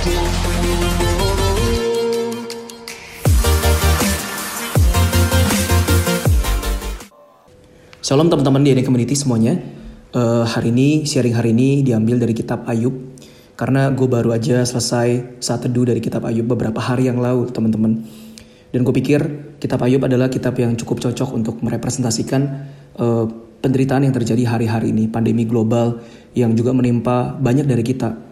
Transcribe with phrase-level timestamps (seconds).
[0.00, 0.16] Shalom
[8.32, 9.60] teman-teman di Community semuanya.
[10.16, 12.96] Uh, hari ini, sharing hari ini diambil dari kitab Ayub.
[13.60, 18.00] Karena gue baru aja selesai saat teduh dari kitab Ayub beberapa hari yang lalu teman-teman.
[18.72, 19.20] Dan gue pikir
[19.60, 22.40] kitab Ayub adalah kitab yang cukup cocok untuk merepresentasikan
[22.96, 23.28] uh,
[23.60, 25.12] penderitaan yang terjadi hari-hari ini.
[25.12, 26.00] Pandemi global
[26.32, 28.29] yang juga menimpa banyak dari kita.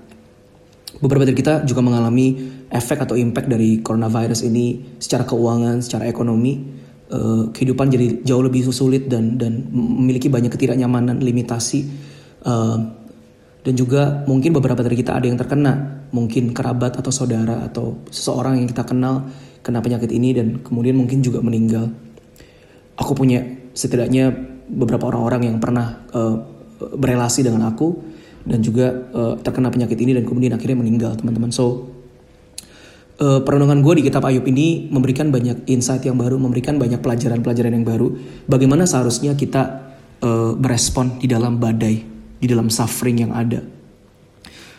[0.99, 2.35] Beberapa dari kita juga mengalami
[2.67, 6.77] efek atau impact dari coronavirus ini secara keuangan, secara ekonomi.
[7.09, 11.89] Uh, kehidupan jadi jauh lebih sulit dan dan memiliki banyak ketidaknyamanan, limitasi.
[12.45, 12.99] Uh,
[13.65, 18.61] dan juga mungkin beberapa dari kita ada yang terkena, mungkin kerabat atau saudara atau seseorang
[18.61, 19.25] yang kita kenal
[19.65, 21.89] kena penyakit ini dan kemudian mungkin juga meninggal.
[22.99, 23.41] Aku punya
[23.73, 24.35] setidaknya
[24.69, 26.37] beberapa orang-orang yang pernah uh,
[26.79, 28.18] berelasi dengan aku
[28.49, 31.53] dan juga uh, terkena penyakit ini dan kemudian akhirnya meninggal, teman-teman.
[31.53, 31.93] So
[33.21, 37.77] uh, perenungan gue di kitab Ayub ini memberikan banyak insight yang baru, memberikan banyak pelajaran-pelajaran
[37.77, 38.17] yang baru.
[38.49, 39.93] Bagaimana seharusnya kita
[40.25, 41.97] uh, berespon di dalam badai,
[42.41, 43.61] di dalam suffering yang ada.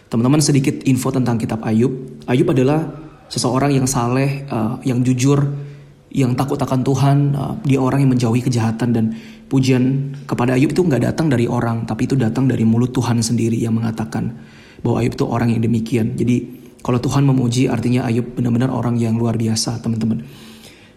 [0.09, 2.26] Teman-teman sedikit info tentang kitab Ayub.
[2.26, 2.81] Ayub adalah
[3.30, 5.45] seseorang yang saleh, uh, yang jujur,
[6.09, 7.17] yang takut akan Tuhan.
[7.38, 9.06] Uh, dia orang yang menjauhi kejahatan dan
[9.50, 13.58] pujian kepada Ayub itu nggak datang dari orang, tapi itu datang dari mulut Tuhan sendiri
[13.58, 14.30] yang mengatakan
[14.86, 16.14] bahwa Ayub itu orang yang demikian.
[16.14, 20.23] Jadi kalau Tuhan memuji artinya Ayub benar-benar orang yang luar biasa teman-teman.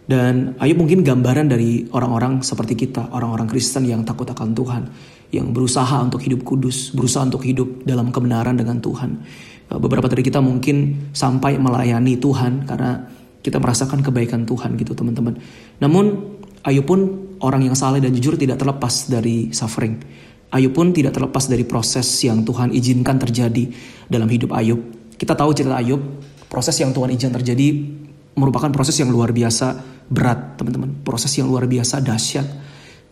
[0.03, 4.83] Dan Ayub mungkin gambaran dari orang-orang seperti kita, orang-orang Kristen yang takut akan Tuhan,
[5.33, 9.11] yang berusaha untuk hidup kudus, berusaha untuk hidup dalam kebenaran dengan Tuhan.
[9.73, 13.09] Eh, beberapa dari kita mungkin sampai melayani Tuhan karena
[13.43, 15.41] kita merasakan kebaikan Tuhan gitu teman-teman.
[15.81, 16.05] Namun
[16.63, 17.01] Ayub pun
[17.43, 19.99] orang yang saleh dan jujur tidak terlepas dari suffering.
[20.53, 23.73] Ayub pun tidak terlepas dari proses yang Tuhan izinkan terjadi
[24.07, 26.03] dalam hidup Ayub kita tahu cerita Ayub,
[26.51, 27.79] proses yang Tuhan izin terjadi
[28.35, 29.79] merupakan proses yang luar biasa
[30.11, 30.99] berat, teman-teman.
[31.07, 32.43] Proses yang luar biasa dahsyat.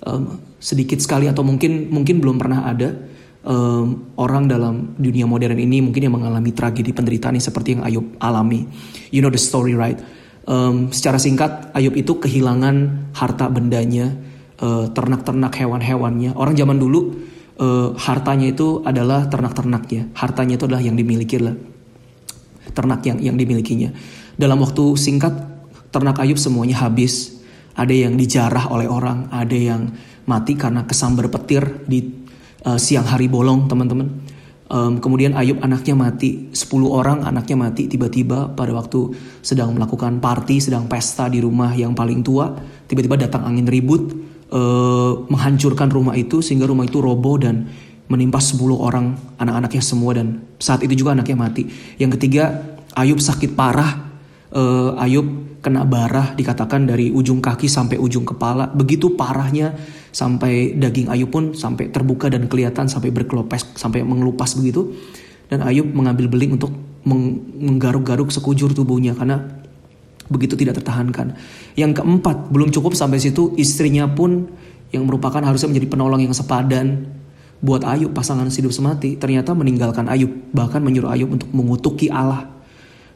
[0.02, 2.98] Um, sedikit sekali atau mungkin mungkin belum pernah ada
[3.46, 8.66] um, orang dalam dunia modern ini mungkin yang mengalami tragedi penderitaan seperti yang Ayub alami.
[9.14, 10.00] You know the story right?
[10.50, 14.18] Um, secara singkat, Ayub itu kehilangan harta bendanya,
[14.58, 16.34] uh, ternak-ternak hewan-hewannya.
[16.34, 17.14] Orang zaman dulu
[17.62, 20.10] uh, hartanya itu adalah ternak-ternaknya.
[20.18, 21.54] Hartanya itu adalah yang dimiliki lah
[22.72, 23.90] ternak yang yang dimilikinya.
[24.38, 25.34] Dalam waktu singkat
[25.90, 27.38] ternak Ayub semuanya habis.
[27.70, 29.94] Ada yang dijarah oleh orang, ada yang
[30.26, 32.02] mati karena kesambar petir di
[32.66, 34.10] uh, siang hari bolong, teman-teman.
[34.70, 39.10] Um, kemudian Ayub anaknya mati, 10 orang anaknya mati tiba-tiba pada waktu
[39.42, 42.54] sedang melakukan party, sedang pesta di rumah yang paling tua,
[42.86, 44.14] tiba-tiba datang angin ribut,
[44.54, 47.66] uh, menghancurkan rumah itu sehingga rumah itu roboh dan
[48.10, 51.66] menimpa 10 orang anak-anaknya semua dan saat itu juga anaknya mati.
[51.98, 54.09] Yang ketiga, Ayub sakit parah.
[54.50, 55.26] Uh, Ayub
[55.62, 58.66] kena barah dikatakan dari ujung kaki sampai ujung kepala.
[58.74, 59.78] Begitu parahnya
[60.10, 64.90] sampai daging Ayub pun sampai terbuka dan kelihatan sampai berkelopes, sampai mengelupas begitu.
[65.46, 66.74] Dan Ayub mengambil beling untuk
[67.06, 69.62] menggaruk-garuk sekujur tubuhnya karena
[70.30, 71.34] begitu tidak tertahankan.
[71.74, 74.50] Yang keempat, belum cukup sampai situ istrinya pun
[74.90, 77.06] yang merupakan harusnya menjadi penolong yang sepadan
[77.60, 82.48] buat Ayub pasangan hidup semati ternyata meninggalkan Ayub bahkan menyuruh Ayub untuk mengutuki Allah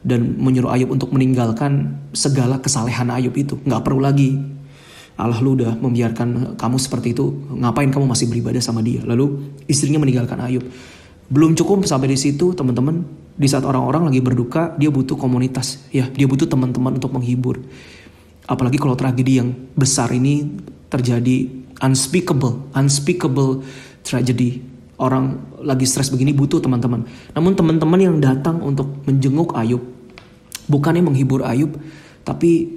[0.05, 3.57] dan menyuruh Ayub untuk meninggalkan segala kesalehan Ayub itu.
[3.65, 4.37] Nggak perlu lagi.
[5.17, 7.33] Allah lu udah membiarkan kamu seperti itu.
[7.49, 9.01] Ngapain kamu masih beribadah sama dia?
[9.01, 10.61] Lalu istrinya meninggalkan Ayub.
[11.25, 13.01] Belum cukup sampai di situ teman-teman.
[13.35, 15.81] Di saat orang-orang lagi berduka dia butuh komunitas.
[15.89, 17.65] Ya dia butuh teman-teman untuk menghibur.
[18.45, 20.53] Apalagi kalau tragedi yang besar ini
[20.85, 21.49] terjadi
[21.81, 23.65] unspeakable unspeakable
[24.05, 24.61] tragedy.
[24.95, 27.03] Orang lagi stres begini butuh teman-teman.
[27.35, 29.83] Namun teman-teman yang datang untuk menjenguk Ayub,
[30.65, 31.77] bukannya menghibur Ayub,
[32.25, 32.69] tapi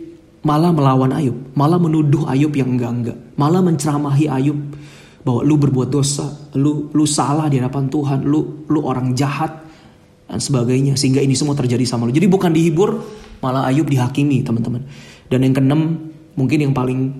[0.44, 4.58] malah melawan Ayub, malah menuduh Ayub yang enggak-enggak, malah menceramahi Ayub
[5.26, 6.24] bahwa lu berbuat dosa,
[6.56, 9.66] lu lu salah di hadapan Tuhan, lu lu orang jahat
[10.28, 12.14] dan sebagainya sehingga ini semua terjadi sama lu.
[12.14, 13.02] Jadi bukan dihibur,
[13.40, 14.84] malah Ayub dihakimi, teman-teman.
[15.28, 15.80] Dan yang keenam,
[16.36, 17.12] mungkin yang paling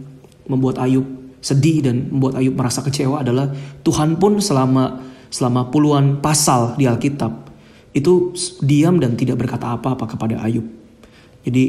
[0.48, 1.04] membuat Ayub
[1.38, 3.50] sedih dan membuat Ayub merasa kecewa adalah
[3.84, 7.47] Tuhan pun selama selama puluhan pasal di Alkitab
[7.98, 10.64] itu diam dan tidak berkata apa-apa kepada Ayub.
[11.42, 11.64] Jadi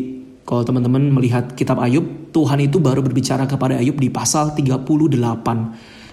[0.45, 4.81] kalau teman-teman melihat kitab Ayub, Tuhan itu baru berbicara kepada Ayub di pasal 38.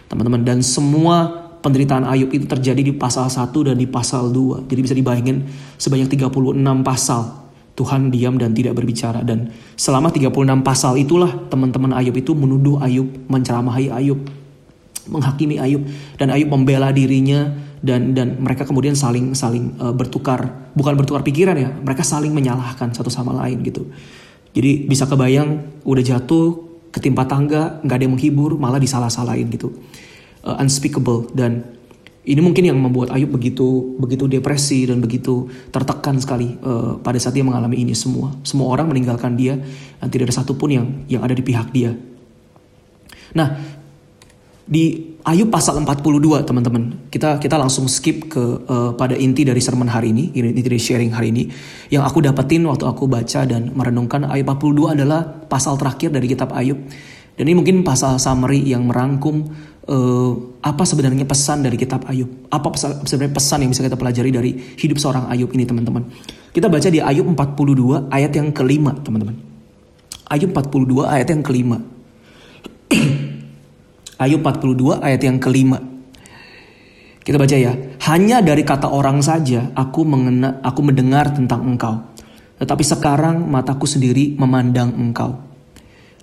[0.07, 4.69] Teman-teman dan semua penderitaan Ayub itu terjadi di pasal 1 dan di pasal 2.
[4.69, 5.49] Jadi bisa dibayangin
[5.81, 6.53] sebanyak 36
[6.85, 7.47] pasal
[7.77, 10.33] Tuhan diam dan tidak berbicara dan selama 36
[10.65, 14.21] pasal itulah teman-teman Ayub itu menuduh Ayub, menceramahi Ayub,
[15.09, 15.85] menghakimi Ayub
[16.17, 17.53] dan Ayub membela dirinya
[17.85, 22.93] dan dan mereka kemudian saling saling uh, bertukar bukan bertukar pikiran ya mereka saling menyalahkan
[22.93, 23.89] satu sama lain gitu
[24.57, 29.73] jadi bisa kebayang udah jatuh ketimpa tangga nggak ada yang menghibur malah disalah-salahin gitu
[30.47, 31.77] uh, unspeakable dan
[32.27, 37.39] ini mungkin yang membuat Ayub begitu begitu depresi dan begitu tertekan sekali uh, pada saat
[37.39, 38.35] dia mengalami ini semua.
[38.43, 39.55] Semua orang meninggalkan dia
[40.03, 41.95] dan tidak ada satupun yang yang ada di pihak dia.
[43.31, 43.76] Nah,
[44.67, 47.11] di Ayub pasal 42 teman-teman.
[47.11, 51.15] Kita kita langsung skip ke uh, pada inti dari sermon hari ini, inti dari sharing
[51.15, 51.51] hari ini.
[51.91, 56.51] Yang aku dapetin waktu aku baca dan merenungkan Ayub 42 adalah pasal terakhir dari kitab
[56.55, 56.79] Ayub.
[57.39, 59.51] Dan ini mungkin pasal summary yang merangkum
[59.87, 60.33] uh,
[60.63, 62.51] apa sebenarnya pesan dari kitab Ayub?
[62.51, 66.07] Apa pesan, sebenarnya pesan yang bisa kita pelajari dari hidup seorang Ayub ini teman-teman?
[66.51, 69.39] Kita baca di Ayub 42 ayat yang kelima teman-teman.
[70.27, 71.79] Ayub 42 ayat yang kelima.
[74.17, 75.77] Ayub 42 ayat yang kelima.
[77.21, 77.75] Kita baca ya.
[78.07, 82.07] Hanya dari kata orang saja aku mengena, aku mendengar tentang engkau.
[82.57, 85.43] Tetapi sekarang mataku sendiri memandang engkau.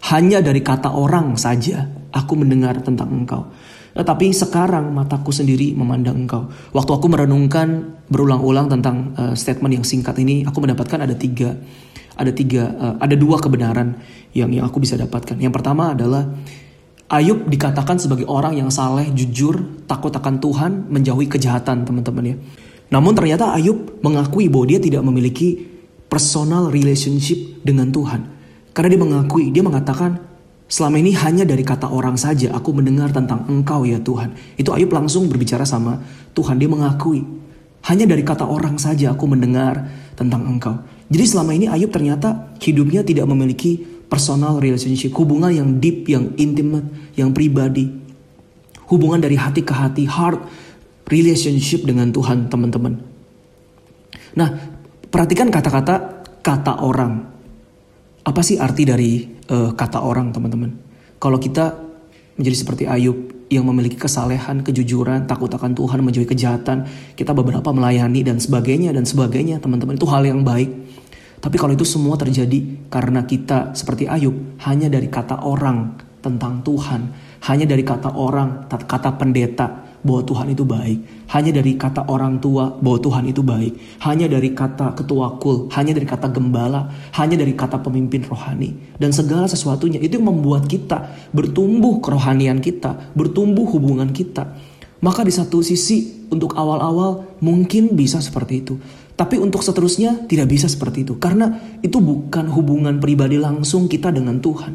[0.10, 3.52] Hanya dari kata orang saja aku mendengar tentang engkau.
[3.94, 6.50] Tetapi sekarang mataku sendiri memandang engkau.
[6.74, 11.54] Waktu aku merenungkan berulang-ulang tentang uh, statement yang singkat ini, aku mendapatkan ada tiga,
[12.18, 14.02] ada tiga, uh, ada dua kebenaran
[14.34, 15.38] yang yang aku bisa dapatkan.
[15.38, 16.26] Yang pertama adalah
[17.14, 22.36] Ayub dikatakan sebagai orang yang saleh, jujur, takut akan Tuhan, menjauhi kejahatan teman-teman ya.
[22.90, 25.62] Namun ternyata Ayub mengakui bahwa dia tidak memiliki
[26.10, 28.26] personal relationship dengan Tuhan.
[28.74, 30.34] Karena dia mengakui, dia mengatakan
[30.74, 34.34] Selama ini hanya dari kata orang saja aku mendengar tentang engkau ya Tuhan.
[34.58, 36.02] Itu Ayub langsung berbicara sama
[36.34, 36.58] Tuhan.
[36.58, 37.22] Dia mengakui.
[37.86, 39.86] Hanya dari kata orang saja aku mendengar
[40.18, 40.82] tentang engkau.
[41.14, 45.14] Jadi selama ini Ayub ternyata hidupnya tidak memiliki personal relationship.
[45.16, 47.90] Hubungan yang deep, yang intimate, yang pribadi.
[48.88, 50.44] Hubungan dari hati ke hati, heart
[51.08, 52.94] relationship dengan Tuhan teman-teman.
[54.40, 54.50] Nah
[55.10, 57.32] perhatikan kata-kata kata orang.
[58.24, 60.72] Apa sih arti dari uh, kata orang teman-teman?
[61.20, 61.76] Kalau kita
[62.40, 68.26] menjadi seperti Ayub yang memiliki kesalehan, kejujuran, takut akan Tuhan, menjauhi kejahatan, kita beberapa melayani
[68.26, 70.72] dan sebagainya dan sebagainya teman-teman itu hal yang baik.
[71.44, 77.12] Tapi kalau itu semua terjadi karena kita seperti Ayub hanya dari kata orang tentang Tuhan,
[77.52, 81.28] hanya dari kata orang, kata pendeta, bahwa Tuhan itu baik.
[81.32, 84.00] Hanya dari kata orang tua bahwa Tuhan itu baik.
[84.04, 88.96] Hanya dari kata ketua kul, hanya dari kata gembala, hanya dari kata pemimpin rohani.
[89.00, 94.54] Dan segala sesuatunya itu membuat kita bertumbuh kerohanian kita, bertumbuh hubungan kita.
[95.04, 98.80] Maka di satu sisi untuk awal-awal mungkin bisa seperti itu.
[99.14, 101.22] Tapi untuk seterusnya tidak bisa seperti itu.
[101.22, 104.74] Karena itu bukan hubungan pribadi langsung kita dengan Tuhan.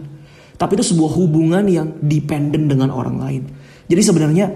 [0.59, 3.43] Tapi itu sebuah hubungan yang dependen dengan orang lain.
[3.87, 4.47] Jadi sebenarnya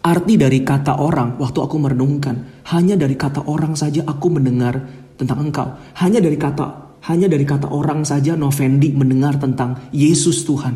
[0.00, 4.80] Arti dari kata orang waktu aku merenungkan, hanya dari kata orang saja aku mendengar
[5.20, 5.76] tentang engkau.
[6.00, 10.74] Hanya dari kata hanya dari kata orang saja Novendi mendengar tentang Yesus Tuhan.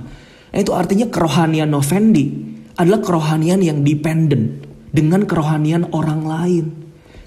[0.53, 4.61] Nah, itu artinya kerohanian Novendi adalah kerohanian yang dependen
[4.93, 6.84] dengan kerohanian orang lain.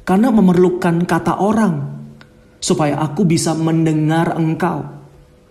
[0.08, 1.76] Karena memerlukan kata orang
[2.64, 4.88] supaya aku bisa mendengar engkau.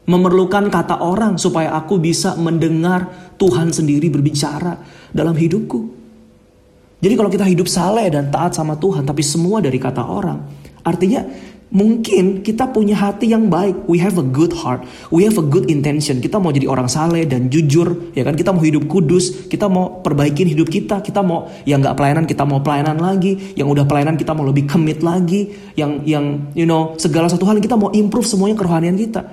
[0.09, 4.81] Memerlukan kata orang supaya aku bisa mendengar Tuhan sendiri berbicara
[5.13, 5.81] dalam hidupku.
[6.97, 10.41] Jadi kalau kita hidup saleh dan taat sama Tuhan, tapi semua dari kata orang,
[10.81, 11.21] artinya
[11.71, 13.91] mungkin kita punya hati yang baik.
[13.91, 16.23] We have a good heart, we have a good intention.
[16.23, 18.39] Kita mau jadi orang saleh dan jujur, ya kan?
[18.39, 22.43] Kita mau hidup kudus, kita mau perbaikin hidup kita, kita mau yang nggak pelayanan kita
[22.47, 26.95] mau pelayanan lagi, yang udah pelayanan kita mau lebih commit lagi, yang yang you know
[27.01, 29.27] segala satu hal kita mau improve semuanya kerohanian kita.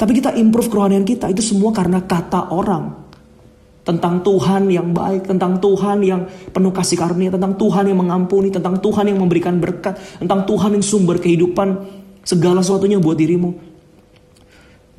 [0.00, 3.09] Tapi kita improve kerohanian kita itu semua karena kata orang
[3.80, 8.76] tentang Tuhan yang baik, tentang Tuhan yang penuh kasih karunia, tentang Tuhan yang mengampuni, tentang
[8.76, 11.68] Tuhan yang memberikan berkat, tentang Tuhan yang sumber kehidupan,
[12.22, 13.50] segala sesuatunya buat dirimu.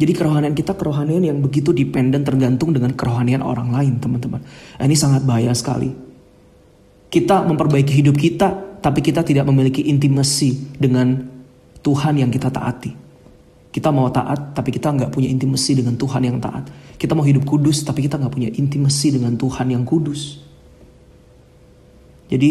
[0.02, 4.42] Jadi kerohanian kita kerohanian yang begitu dependen tergantung dengan kerohanian orang lain, teman-teman.
[4.82, 5.94] Nah, ini sangat bahaya sekali.
[7.06, 11.22] Kita memperbaiki hidup kita, tapi kita tidak memiliki intimasi dengan
[11.86, 13.11] Tuhan yang kita taati.
[13.72, 16.68] Kita mau taat, tapi kita nggak punya intimasi dengan Tuhan yang taat.
[17.00, 20.44] Kita mau hidup kudus, tapi kita nggak punya intimasi dengan Tuhan yang kudus.
[22.28, 22.50] Jadi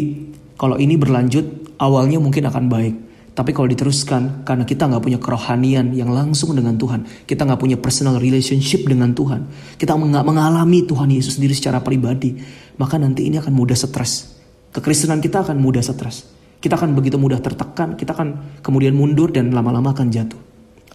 [0.56, 2.94] kalau ini berlanjut, awalnya mungkin akan baik.
[3.30, 7.76] Tapi kalau diteruskan, karena kita nggak punya kerohanian yang langsung dengan Tuhan, kita nggak punya
[7.80, 9.48] personal relationship dengan Tuhan,
[9.80, 12.36] kita nggak mengalami Tuhan Yesus sendiri secara pribadi,
[12.76, 14.36] maka nanti ini akan mudah stres.
[14.74, 16.26] Kekristenan kita akan mudah stres.
[16.60, 20.49] Kita akan begitu mudah tertekan, kita akan kemudian mundur dan lama-lama akan jatuh.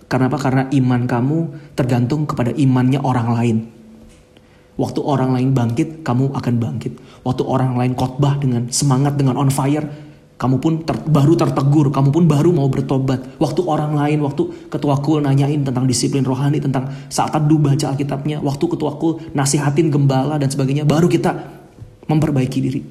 [0.05, 0.38] Karena apa?
[0.38, 1.38] Karena iman kamu
[1.74, 3.57] tergantung kepada imannya orang lain.
[4.75, 6.93] Waktu orang lain bangkit, kamu akan bangkit.
[7.24, 9.88] Waktu orang lain khotbah dengan semangat, dengan on fire,
[10.35, 13.39] kamu pun ter, baru tertegur, kamu pun baru mau bertobat.
[13.39, 18.43] Waktu orang lain, waktu ketua kul nanyain tentang disiplin rohani, tentang saat teduh baca Alkitabnya,
[18.43, 21.31] waktu ketua kul nasihatin gembala dan sebagainya, baru kita
[22.12, 22.81] memperbaiki diri.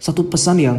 [0.00, 0.78] Satu pesan yang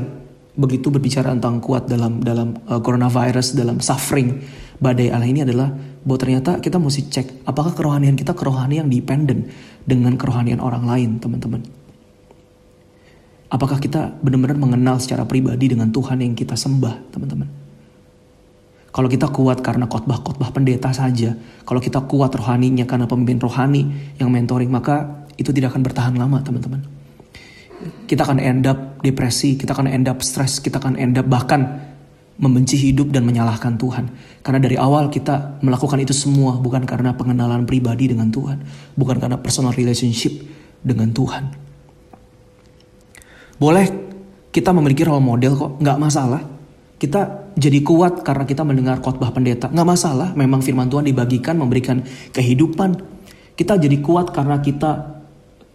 [0.58, 4.42] begitu berbicara tentang kuat dalam dalam uh, coronavirus, dalam suffering
[4.82, 5.70] badai Allah ini adalah
[6.02, 9.54] bahwa ternyata kita mesti cek apakah kerohanian kita kerohanian yang dependen
[9.86, 11.62] dengan kerohanian orang lain, teman-teman.
[13.52, 17.50] Apakah kita benar-benar mengenal secara pribadi dengan Tuhan yang kita sembah, teman-teman?
[18.92, 24.32] Kalau kita kuat karena khotbah-khotbah pendeta saja, kalau kita kuat rohaninya karena pemimpin rohani yang
[24.32, 26.82] mentoring, maka itu tidak akan bertahan lama, teman-teman.
[28.08, 31.91] Kita akan end up depresi, kita akan end up stres, kita akan end up bahkan
[32.42, 34.10] membenci hidup dan menyalahkan Tuhan.
[34.42, 38.66] Karena dari awal kita melakukan itu semua bukan karena pengenalan pribadi dengan Tuhan,
[38.98, 40.42] bukan karena personal relationship
[40.82, 41.54] dengan Tuhan.
[43.62, 43.86] Boleh
[44.50, 46.42] kita memiliki role model kok, nggak masalah.
[46.98, 50.34] Kita jadi kuat karena kita mendengar khotbah pendeta, nggak masalah.
[50.34, 52.02] Memang firman Tuhan dibagikan memberikan
[52.34, 52.98] kehidupan.
[53.54, 55.21] Kita jadi kuat karena kita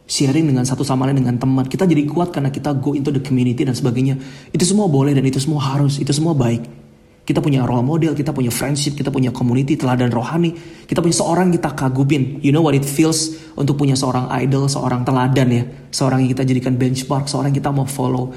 [0.07, 1.67] sharing dengan satu sama lain dengan teman.
[1.67, 4.17] Kita jadi kuat karena kita go into the community dan sebagainya.
[4.55, 6.87] Itu semua boleh dan itu semua harus, itu semua baik.
[7.27, 10.55] Kita punya role model, kita punya friendship, kita punya community, teladan rohani.
[10.87, 12.39] Kita punya seorang kita kagumin.
[12.39, 15.67] You know what it feels untuk punya seorang idol, seorang teladan ya.
[15.91, 18.31] Seorang yang kita jadikan benchmark, seorang yang kita mau follow.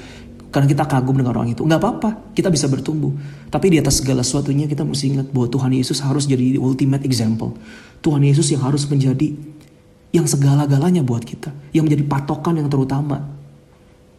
[0.50, 1.62] Karena kita kagum dengan orang itu.
[1.62, 3.14] Nggak apa-apa, kita bisa bertumbuh.
[3.54, 7.54] Tapi di atas segala sesuatunya kita mesti ingat bahwa Tuhan Yesus harus jadi ultimate example.
[8.02, 9.38] Tuhan Yesus yang harus menjadi
[10.10, 13.22] yang segala-galanya buat kita, yang menjadi patokan yang terutama.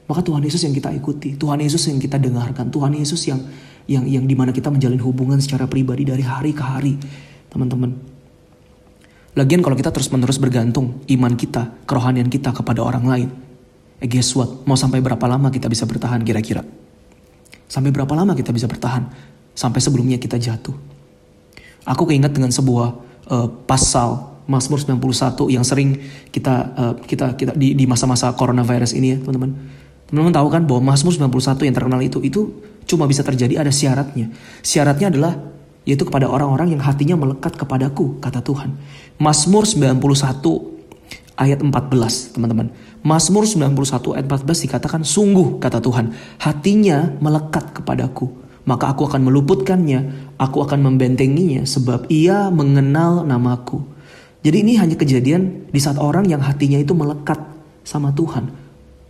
[0.07, 3.41] Maka Tuhan Yesus yang kita ikuti, Tuhan Yesus yang kita dengarkan, Tuhan Yesus yang
[3.87, 6.95] yang yang di mana kita menjalin hubungan secara pribadi dari hari ke hari,
[7.51, 7.95] teman-teman.
[9.39, 13.29] Lagian kalau kita terus-menerus bergantung iman kita, kerohanian kita kepada orang lain,
[14.03, 14.67] eh guess what?
[14.67, 16.67] Mau sampai berapa lama kita bisa bertahan kira-kira?
[17.71, 19.07] Sampai berapa lama kita bisa bertahan?
[19.55, 20.75] Sampai sebelumnya kita jatuh.
[21.87, 22.89] Aku keinget dengan sebuah
[23.31, 26.01] uh, pasal Mazmur 91 yang sering
[26.33, 29.57] kita uh, kita kita di di masa-masa coronavirus ini ya, teman-teman.
[30.11, 32.41] Teman-teman tahu kan bahwa Mazmur 91 yang terkenal itu itu
[32.89, 34.33] cuma bisa terjadi ada syaratnya.
[34.65, 35.39] Syaratnya adalah
[35.89, 38.77] yaitu kepada orang-orang yang hatinya melekat kepadaku, kata Tuhan.
[39.17, 39.97] Mazmur 91
[41.41, 42.69] ayat 14, teman-teman.
[43.01, 48.29] Mazmur 91 ayat 14 dikatakan sungguh kata Tuhan, hatinya melekat kepadaku,
[48.69, 53.81] maka aku akan meluputkannya, aku akan membentenginya sebab ia mengenal namaku.
[54.41, 57.37] Jadi ini hanya kejadian di saat orang yang hatinya itu melekat
[57.85, 58.49] sama Tuhan.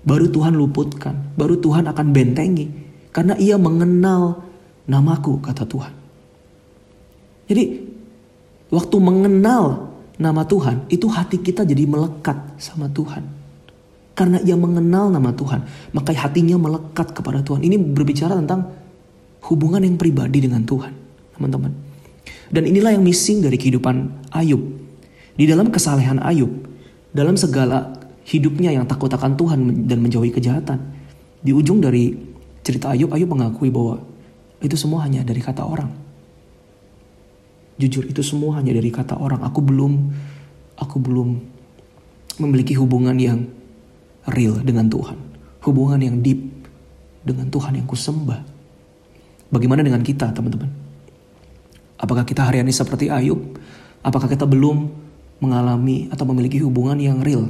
[0.02, 2.66] Baru Tuhan luputkan, baru Tuhan akan bentengi.
[3.14, 4.42] Karena ia mengenal
[4.90, 5.92] namaku, kata Tuhan.
[7.50, 7.64] Jadi
[8.70, 13.22] waktu mengenal nama Tuhan, itu hati kita jadi melekat sama Tuhan.
[14.14, 17.62] Karena ia mengenal nama Tuhan, maka hatinya melekat kepada Tuhan.
[17.64, 18.68] Ini berbicara tentang
[19.46, 20.92] hubungan yang pribadi dengan Tuhan,
[21.38, 21.72] teman-teman.
[22.50, 24.60] Dan inilah yang missing dari kehidupan Ayub.
[25.34, 26.50] Di dalam kesalehan Ayub,
[27.10, 27.94] dalam segala
[28.26, 29.60] hidupnya yang takut akan Tuhan
[29.90, 30.78] dan menjauhi kejahatan.
[31.40, 32.12] Di ujung dari
[32.62, 33.98] cerita Ayub, Ayub mengakui bahwa
[34.60, 35.90] itu semua hanya dari kata orang.
[37.80, 39.40] Jujur itu semua hanya dari kata orang.
[39.40, 40.12] Aku belum
[40.76, 41.28] aku belum
[42.36, 43.48] memiliki hubungan yang
[44.28, 45.16] real dengan Tuhan.
[45.64, 46.40] Hubungan yang deep
[47.24, 48.40] dengan Tuhan yang kusembah.
[49.48, 50.68] Bagaimana dengan kita, teman-teman?
[52.00, 53.40] Apakah kita hari ini seperti Ayub?
[54.00, 54.88] Apakah kita belum
[55.40, 57.48] mengalami atau memiliki hubungan yang real,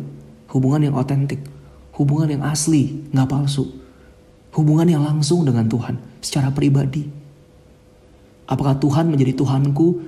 [0.54, 1.42] hubungan yang otentik,
[1.98, 3.66] hubungan yang asli, nggak palsu,
[4.54, 7.10] hubungan yang langsung dengan Tuhan secara pribadi.
[8.46, 10.02] Apakah Tuhan menjadi Tuhanku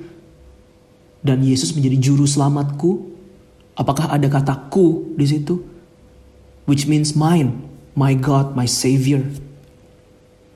[1.22, 3.10] dan Yesus menjadi juru selamatku?
[3.74, 5.62] Apakah ada kataku di situ?
[6.66, 7.66] Which means mine,
[7.98, 9.26] my God, my Savior.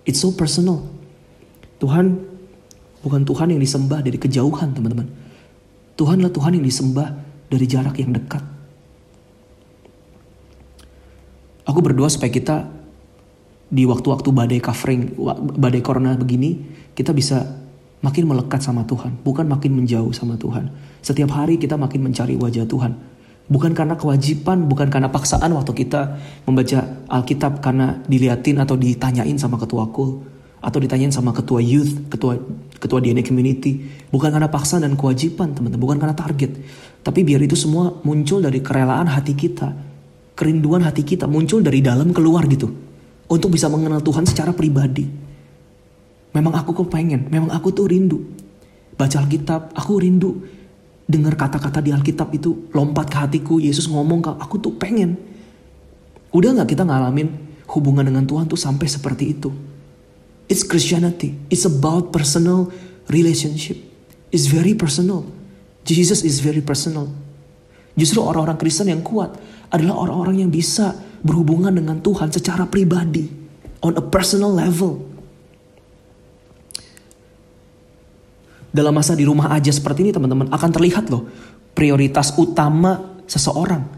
[0.06, 0.86] It's so personal.
[1.82, 2.22] Tuhan
[3.02, 5.25] bukan Tuhan yang disembah dari kejauhan, teman-teman
[5.96, 7.08] Tuhanlah Tuhan yang disembah
[7.48, 8.44] dari jarak yang dekat.
[11.66, 12.68] Aku berdoa supaya kita
[13.66, 15.18] di waktu-waktu badai covering,
[15.58, 16.62] badai corona begini,
[16.94, 17.42] kita bisa
[18.04, 20.70] makin melekat sama Tuhan, bukan makin menjauh sama Tuhan.
[21.02, 22.92] Setiap hari kita makin mencari wajah Tuhan.
[23.46, 29.58] Bukan karena kewajiban, bukan karena paksaan waktu kita membaca Alkitab karena diliatin atau ditanyain sama
[29.58, 32.40] ketua kul atau ditanyain sama ketua youth, ketua
[32.76, 36.52] ketua DNA community, bukan karena paksa dan kewajiban teman-teman, bukan karena target,
[37.00, 39.72] tapi biar itu semua muncul dari kerelaan hati kita,
[40.36, 42.68] kerinduan hati kita muncul dari dalam keluar gitu,
[43.30, 45.08] untuk bisa mengenal Tuhan secara pribadi.
[46.36, 48.20] Memang aku kok pengen, memang aku tuh rindu
[48.96, 50.40] baca Alkitab, aku rindu
[51.06, 53.62] dengar kata-kata di Alkitab itu lompat ke hatiku.
[53.62, 55.14] Yesus ngomong ke aku tuh pengen.
[56.34, 57.30] Udah gak kita ngalamin
[57.70, 59.52] hubungan dengan Tuhan tuh sampai seperti itu.
[60.46, 61.34] It's Christianity.
[61.50, 62.70] It's about personal
[63.10, 63.78] relationship.
[64.30, 65.26] It's very personal.
[65.86, 67.10] Jesus is very personal.
[67.98, 69.34] Justru orang-orang Kristen yang kuat
[69.72, 73.26] adalah orang-orang yang bisa berhubungan dengan Tuhan secara pribadi.
[73.82, 75.16] On a personal level.
[78.76, 81.24] dalam masa di rumah aja seperti ini teman-teman akan terlihat loh
[81.72, 83.95] prioritas utama seseorang.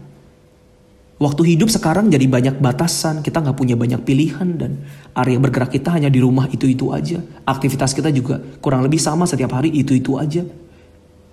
[1.19, 4.79] Waktu hidup sekarang jadi banyak batasan, kita nggak punya banyak pilihan dan
[5.11, 7.19] area bergerak kita hanya di rumah itu-itu aja.
[7.43, 10.47] Aktivitas kita juga kurang lebih sama setiap hari itu-itu aja.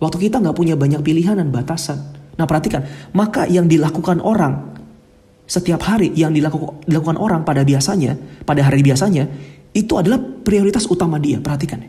[0.03, 2.03] Waktu kita nggak punya banyak pilihan dan batasan.
[2.35, 2.83] Nah perhatikan,
[3.15, 4.75] maka yang dilakukan orang
[5.47, 9.31] setiap hari yang dilakukan, dilakukan orang pada biasanya, pada hari biasanya,
[9.71, 11.39] itu adalah prioritas utama dia.
[11.39, 11.87] Perhatikan.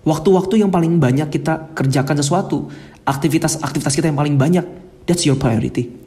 [0.00, 2.72] Waktu-waktu yang paling banyak kita kerjakan sesuatu,
[3.04, 4.64] aktivitas-aktivitas kita yang paling banyak,
[5.04, 6.05] that's your priority.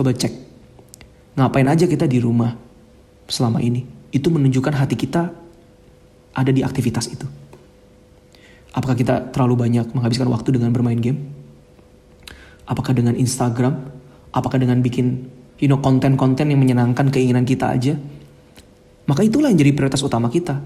[0.00, 0.32] Coba cek.
[1.36, 2.56] Ngapain aja kita di rumah
[3.28, 3.84] selama ini?
[4.08, 5.28] Itu menunjukkan hati kita
[6.32, 7.28] ada di aktivitas itu.
[8.72, 11.20] Apakah kita terlalu banyak menghabiskan waktu dengan bermain game?
[12.64, 13.76] Apakah dengan Instagram?
[14.32, 15.28] Apakah dengan bikin
[15.60, 18.00] you know konten-konten yang menyenangkan keinginan kita aja?
[19.04, 20.56] Maka itulah yang jadi prioritas utama kita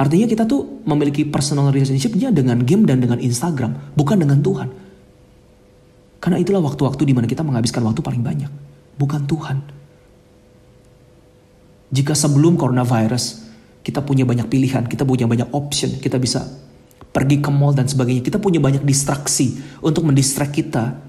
[0.00, 4.68] Artinya kita tuh memiliki personal relationship-nya dengan game dan dengan Instagram, bukan dengan Tuhan.
[6.20, 8.52] Karena itulah waktu-waktu di mana kita menghabiskan waktu paling banyak,
[9.00, 9.58] bukan Tuhan.
[11.90, 13.50] Jika sebelum coronavirus
[13.80, 16.44] kita punya banyak pilihan, kita punya banyak option, kita bisa
[17.10, 21.00] pergi ke mall dan sebagainya, kita punya banyak distraksi untuk mendistract kita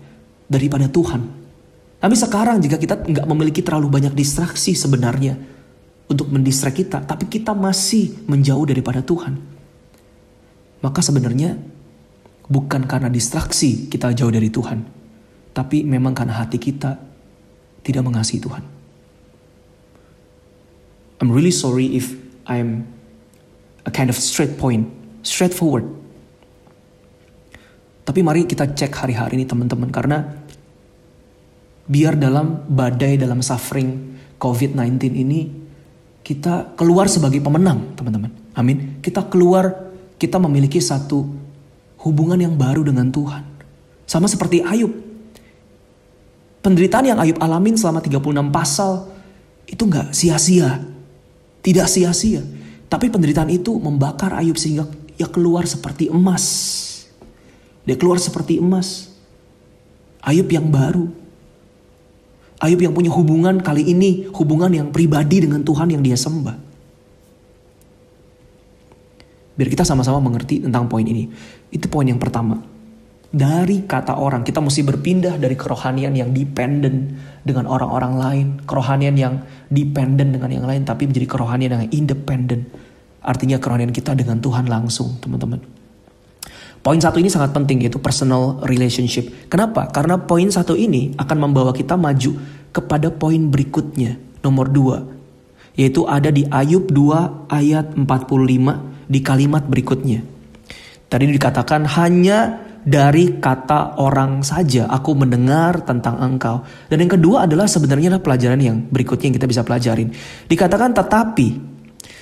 [0.48, 1.22] daripada Tuhan.
[2.02, 5.38] Tapi sekarang jika kita nggak memiliki terlalu banyak distraksi sebenarnya,
[6.12, 9.40] untuk mendistract kita, tapi kita masih menjauh daripada Tuhan.
[10.84, 11.56] Maka sebenarnya
[12.52, 14.84] bukan karena distraksi kita jauh dari Tuhan,
[15.52, 16.96] tapi memang karena hati kita
[17.84, 18.64] tidak mengasihi Tuhan.
[21.22, 22.18] I'm really sorry if
[22.50, 22.90] I'm
[23.86, 24.90] a kind of straight point,
[25.22, 25.86] straightforward.
[28.02, 30.18] Tapi mari kita cek hari-hari ini teman-teman karena
[31.86, 35.42] biar dalam badai dalam suffering COVID-19 ini
[36.22, 38.32] kita keluar sebagai pemenang, teman-teman.
[38.58, 38.98] Amin.
[39.02, 41.26] Kita keluar, kita memiliki satu
[42.02, 43.44] hubungan yang baru dengan Tuhan.
[44.10, 45.11] Sama seperti Ayub.
[46.62, 48.22] Penderitaan yang Ayub alamin selama 36
[48.54, 49.10] pasal
[49.66, 50.78] itu nggak sia-sia.
[51.62, 52.42] Tidak sia-sia.
[52.86, 54.86] Tapi penderitaan itu membakar Ayub sehingga
[55.18, 56.46] ia keluar seperti emas.
[57.82, 59.10] Dia keluar seperti emas.
[60.22, 61.10] Ayub yang baru.
[62.62, 66.70] Ayub yang punya hubungan kali ini, hubungan yang pribadi dengan Tuhan yang dia sembah.
[69.58, 71.26] Biar kita sama-sama mengerti tentang poin ini.
[71.74, 72.62] Itu poin yang pertama.
[73.32, 77.16] Dari kata orang, kita mesti berpindah dari kerohanian yang dependent
[77.48, 78.48] dengan orang-orang lain.
[78.68, 79.40] Kerohanian yang
[79.72, 82.68] dependent dengan yang lain, tapi menjadi kerohanian yang independent.
[83.24, 85.64] Artinya kerohanian kita dengan Tuhan langsung, teman-teman.
[86.82, 89.48] Poin satu ini sangat penting yaitu personal relationship.
[89.48, 89.88] Kenapa?
[89.94, 92.36] Karena poin satu ini akan membawa kita maju
[92.74, 94.18] kepada poin berikutnya.
[94.42, 94.98] Nomor dua.
[95.78, 100.26] Yaitu ada di Ayub 2 ayat 45 di kalimat berikutnya.
[101.06, 106.66] Tadi dikatakan hanya dari kata orang saja aku mendengar tentang engkau.
[106.90, 110.10] Dan yang kedua adalah sebenarnya adalah pelajaran yang berikutnya yang kita bisa pelajarin.
[110.50, 111.48] Dikatakan tetapi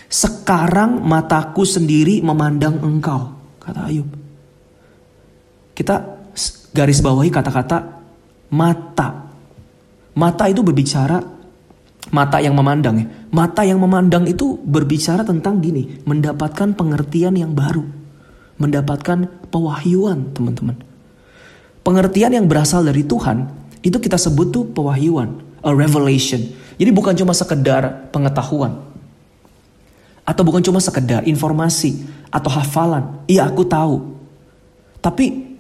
[0.10, 3.36] sekarang mataku sendiri memandang engkau.
[3.62, 4.10] Kata Ayub.
[5.72, 5.95] Kita
[6.76, 7.78] garis bawahi kata-kata
[8.52, 9.32] mata.
[10.19, 11.39] Mata itu berbicara
[12.12, 13.08] mata yang memandang ya.
[13.30, 17.98] Mata yang memandang itu berbicara tentang gini, mendapatkan pengertian yang baru.
[18.60, 20.78] Mendapatkan pewahyuan, teman-teman.
[21.82, 23.48] Pengertian yang berasal dari Tuhan,
[23.80, 26.43] itu kita sebut tuh pewahyuan, a revelation.
[26.76, 28.84] Jadi bukan cuma sekedar pengetahuan.
[30.28, 33.24] Atau bukan cuma sekedar informasi atau hafalan.
[33.26, 34.19] Iya aku tahu.
[35.00, 35.56] Tapi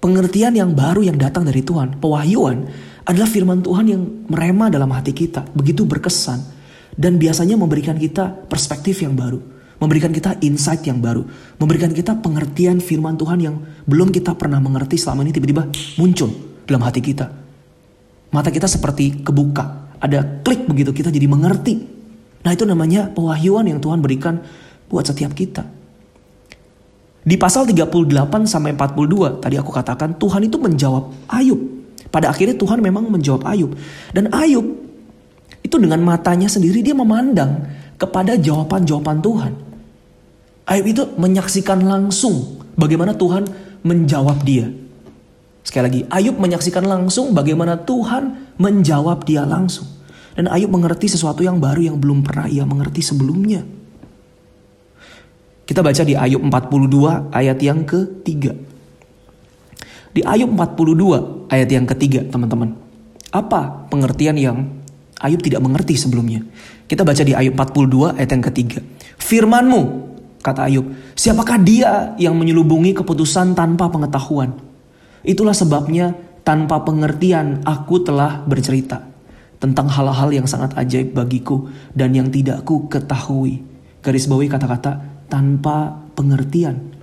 [0.00, 2.66] pengertian yang baru yang datang dari Tuhan, pewahyuan
[3.04, 6.58] adalah firman Tuhan yang merema dalam hati kita, begitu berkesan
[6.98, 9.38] dan biasanya memberikan kita perspektif yang baru,
[9.78, 11.22] memberikan kita insight yang baru,
[11.58, 16.30] memberikan kita pengertian firman Tuhan yang belum kita pernah mengerti selama ini tiba-tiba muncul
[16.66, 17.26] dalam hati kita.
[18.34, 21.80] Mata kita seperti kebuka, ada klik begitu kita jadi mengerti.
[22.44, 24.42] Nah itu namanya pewahyuan yang Tuhan berikan
[24.90, 25.64] buat setiap kita.
[27.28, 31.60] Di pasal 38 sampai 42 tadi aku katakan Tuhan itu menjawab Ayub.
[32.08, 33.76] Pada akhirnya Tuhan memang menjawab Ayub.
[34.16, 34.64] Dan Ayub
[35.60, 37.68] itu dengan matanya sendiri dia memandang
[38.00, 39.67] kepada jawaban-jawaban Tuhan.
[40.68, 43.48] Ayub itu menyaksikan langsung bagaimana Tuhan
[43.80, 44.68] menjawab dia.
[45.64, 49.88] Sekali lagi, Ayub menyaksikan langsung bagaimana Tuhan menjawab dia langsung.
[50.36, 53.64] Dan Ayub mengerti sesuatu yang baru yang belum pernah ia mengerti sebelumnya.
[55.68, 58.56] Kita baca di Ayub 42 ayat yang ketiga.
[60.12, 62.72] Di Ayub 42 ayat yang ketiga teman-teman.
[63.28, 64.64] Apa pengertian yang
[65.20, 66.40] Ayub tidak mengerti sebelumnya?
[66.88, 68.80] Kita baca di Ayub 42 ayat yang ketiga.
[69.20, 70.07] Firmanmu,
[70.42, 70.86] kata Ayub,
[71.18, 74.54] siapakah dia yang menyelubungi keputusan tanpa pengetahuan?
[75.26, 76.14] Itulah sebabnya
[76.46, 79.04] tanpa pengertian aku telah bercerita
[79.58, 83.60] tentang hal-hal yang sangat ajaib bagiku dan yang tidak ku ketahui.
[84.00, 86.94] Garis bawahi kata-kata tanpa pengertian.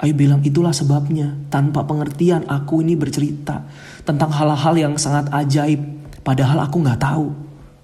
[0.00, 3.68] Ayub bilang itulah sebabnya tanpa pengertian aku ini bercerita
[4.02, 5.80] tentang hal-hal yang sangat ajaib
[6.26, 7.26] padahal aku nggak tahu.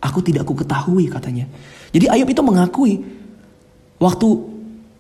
[0.02, 1.48] Aku tidak ku ketahui katanya.
[1.94, 3.00] Jadi Ayub itu mengakui
[3.96, 4.28] waktu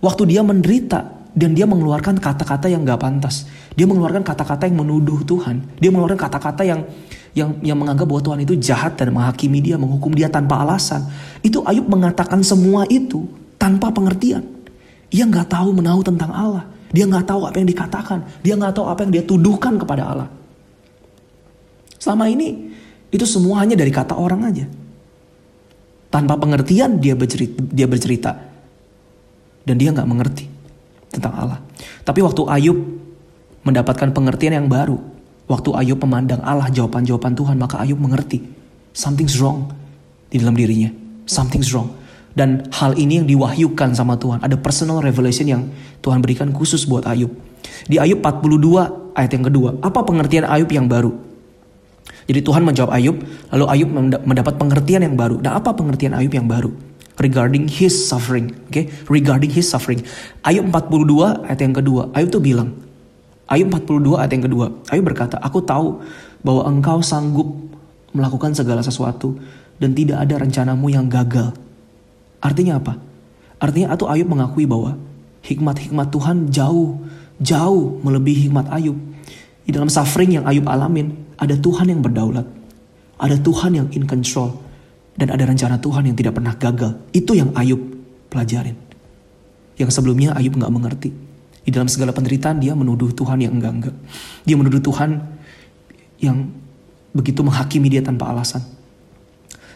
[0.00, 3.44] waktu dia menderita dan dia mengeluarkan kata-kata yang gak pantas.
[3.76, 5.60] Dia mengeluarkan kata-kata yang menuduh Tuhan.
[5.76, 6.80] Dia mengeluarkan kata-kata yang
[7.36, 11.04] yang yang menganggap bahwa Tuhan itu jahat dan menghakimi dia, menghukum dia tanpa alasan.
[11.44, 13.28] Itu Ayub mengatakan semua itu
[13.60, 14.40] tanpa pengertian.
[15.12, 16.64] Ia nggak tahu menahu tentang Allah.
[16.88, 18.18] Dia nggak tahu apa yang dikatakan.
[18.40, 20.28] Dia nggak tahu apa yang dia tuduhkan kepada Allah.
[22.00, 22.72] Selama ini
[23.12, 24.64] itu semua hanya dari kata orang aja.
[26.08, 28.55] Tanpa pengertian dia bercerita, dia bercerita
[29.66, 30.46] dan dia nggak mengerti
[31.10, 31.58] tentang Allah.
[32.06, 32.78] Tapi waktu Ayub
[33.66, 34.96] mendapatkan pengertian yang baru,
[35.50, 38.46] waktu Ayub memandang Allah jawaban-jawaban Tuhan, maka Ayub mengerti
[38.94, 39.74] something's wrong
[40.30, 40.88] di dalam dirinya.
[41.26, 41.90] Something's wrong.
[42.36, 44.44] Dan hal ini yang diwahyukan sama Tuhan.
[44.44, 45.62] Ada personal revelation yang
[46.04, 47.32] Tuhan berikan khusus buat Ayub.
[47.90, 49.80] Di Ayub 42 ayat yang kedua.
[49.82, 51.16] Apa pengertian Ayub yang baru?
[52.26, 53.16] Jadi Tuhan menjawab Ayub,
[53.54, 53.90] lalu Ayub
[54.22, 55.40] mendapat pengertian yang baru.
[55.40, 56.70] Nah apa pengertian Ayub yang baru?
[57.20, 58.52] Regarding his suffering.
[58.68, 58.84] Oke, okay?
[59.08, 60.04] regarding his suffering.
[60.44, 62.12] Ayub 42 ayat yang kedua.
[62.12, 62.76] Ayub tuh bilang,
[63.48, 64.66] Ayub 42 ayat yang kedua.
[64.92, 66.02] Ayub berkata, aku tahu
[66.44, 67.48] bahwa engkau sanggup
[68.12, 69.36] melakukan segala sesuatu
[69.80, 71.52] dan tidak ada rencanamu yang gagal.
[72.40, 73.00] Artinya apa?
[73.56, 74.96] Artinya atau Ayub mengakui bahwa
[75.44, 77.00] hikmat-hikmat Tuhan jauh,
[77.40, 78.96] jauh melebihi hikmat Ayub.
[79.66, 82.44] Di dalam suffering yang Ayub alamin, ada Tuhan yang berdaulat.
[83.16, 84.65] Ada Tuhan yang in control.
[85.16, 86.92] Dan ada rencana Tuhan yang tidak pernah gagal.
[87.10, 87.80] Itu yang Ayub
[88.28, 88.76] pelajarin.
[89.80, 91.10] Yang sebelumnya Ayub nggak mengerti.
[91.66, 93.96] Di dalam segala penderitaan dia menuduh Tuhan yang enggak-enggak.
[94.46, 95.18] Dia menuduh Tuhan
[96.20, 96.52] yang
[97.16, 98.60] begitu menghakimi dia tanpa alasan.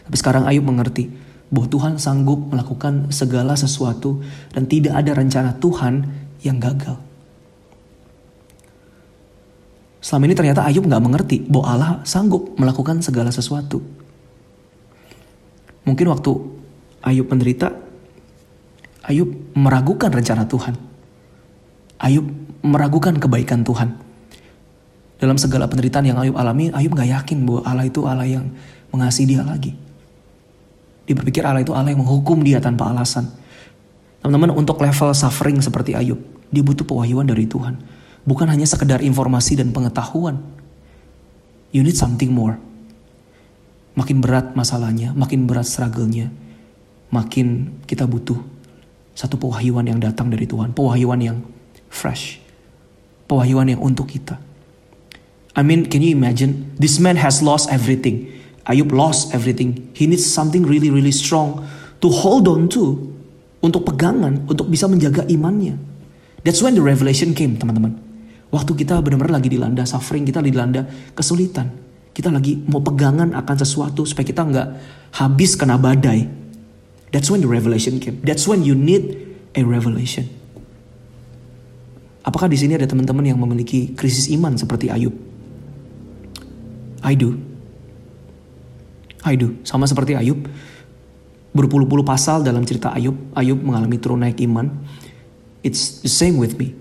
[0.05, 1.09] Tapi sekarang Ayub mengerti
[1.51, 4.23] bahwa Tuhan sanggup melakukan segala sesuatu
[4.55, 6.07] dan tidak ada rencana Tuhan
[6.45, 6.95] yang gagal.
[10.01, 14.00] Selama ini ternyata Ayub nggak mengerti bahwa Allah sanggup melakukan segala sesuatu.
[15.85, 16.31] Mungkin waktu
[17.01, 17.73] Ayub menderita,
[19.01, 20.77] Ayub meragukan rencana Tuhan.
[21.97, 22.25] Ayub
[22.61, 23.97] meragukan kebaikan Tuhan.
[25.17, 28.45] Dalam segala penderitaan yang Ayub alami, Ayub gak yakin bahwa Allah itu Allah yang
[28.93, 29.73] mengasihi dia lagi.
[31.05, 33.29] Dia berpikir Allah itu Allah yang menghukum dia tanpa alasan.
[34.21, 36.21] Teman-teman, untuk level suffering seperti Ayub,
[36.53, 37.81] dia butuh pewahyuan dari Tuhan.
[38.21, 40.37] Bukan hanya sekedar informasi dan pengetahuan.
[41.73, 42.61] You need something more.
[43.91, 46.31] Makin berat masalahnya, makin berat struggle-nya,
[47.11, 48.39] makin kita butuh
[49.11, 50.71] satu pewahyuan yang datang dari Tuhan.
[50.71, 51.37] Pewahyuan yang
[51.91, 52.39] fresh.
[53.27, 54.39] Pewahyuan yang untuk kita.
[55.51, 56.71] I mean, can you imagine?
[56.79, 58.31] This man has lost everything.
[58.63, 59.91] Ayub lost everything.
[59.91, 61.67] He needs something really, really strong
[61.99, 63.11] to hold on to.
[63.61, 65.77] Untuk pegangan, untuk bisa menjaga imannya.
[66.41, 67.93] That's when the revelation came, teman-teman.
[68.49, 71.69] Waktu kita benar-benar lagi dilanda suffering, kita dilanda kesulitan.
[72.11, 74.67] Kita lagi mau pegangan akan sesuatu supaya kita nggak
[75.15, 76.27] habis kena badai.
[77.11, 78.19] That's when the revelation came.
[78.23, 80.27] That's when you need a revelation.
[82.23, 85.11] Apakah di sini ada teman-teman yang memiliki krisis iman seperti Ayub?
[87.01, 87.39] I do.
[89.23, 89.59] I do.
[89.67, 90.39] Sama seperti Ayub.
[91.51, 93.15] Berpuluh-puluh pasal dalam cerita Ayub.
[93.35, 94.71] Ayub mengalami turun naik iman.
[95.63, 96.75] It's the same with me.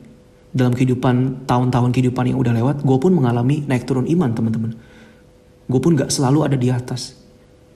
[0.50, 4.74] Dalam kehidupan, tahun-tahun kehidupan yang udah lewat, gue pun mengalami naik turun iman teman-teman
[5.70, 7.14] gue pun gak selalu ada di atas.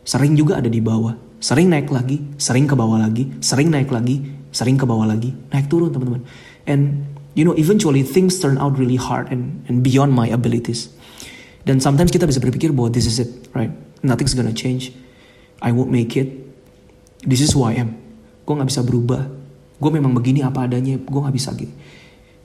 [0.04, 1.14] Sering juga ada di bawah.
[1.38, 5.32] Sering naik lagi, sering ke bawah lagi, sering naik lagi, sering ke bawah lagi.
[5.54, 6.26] Naik turun teman-teman.
[6.66, 7.06] And
[7.38, 10.92] you know eventually things turn out really hard and, and beyond my abilities.
[11.64, 13.72] Dan sometimes kita bisa berpikir bahwa this is it, right?
[14.04, 14.92] Nothing's gonna change.
[15.64, 16.28] I won't make it.
[17.24, 17.96] This is who I am.
[18.44, 19.24] Gue gak bisa berubah.
[19.80, 21.00] Gue memang begini apa adanya.
[21.00, 21.72] Gue gak bisa gitu.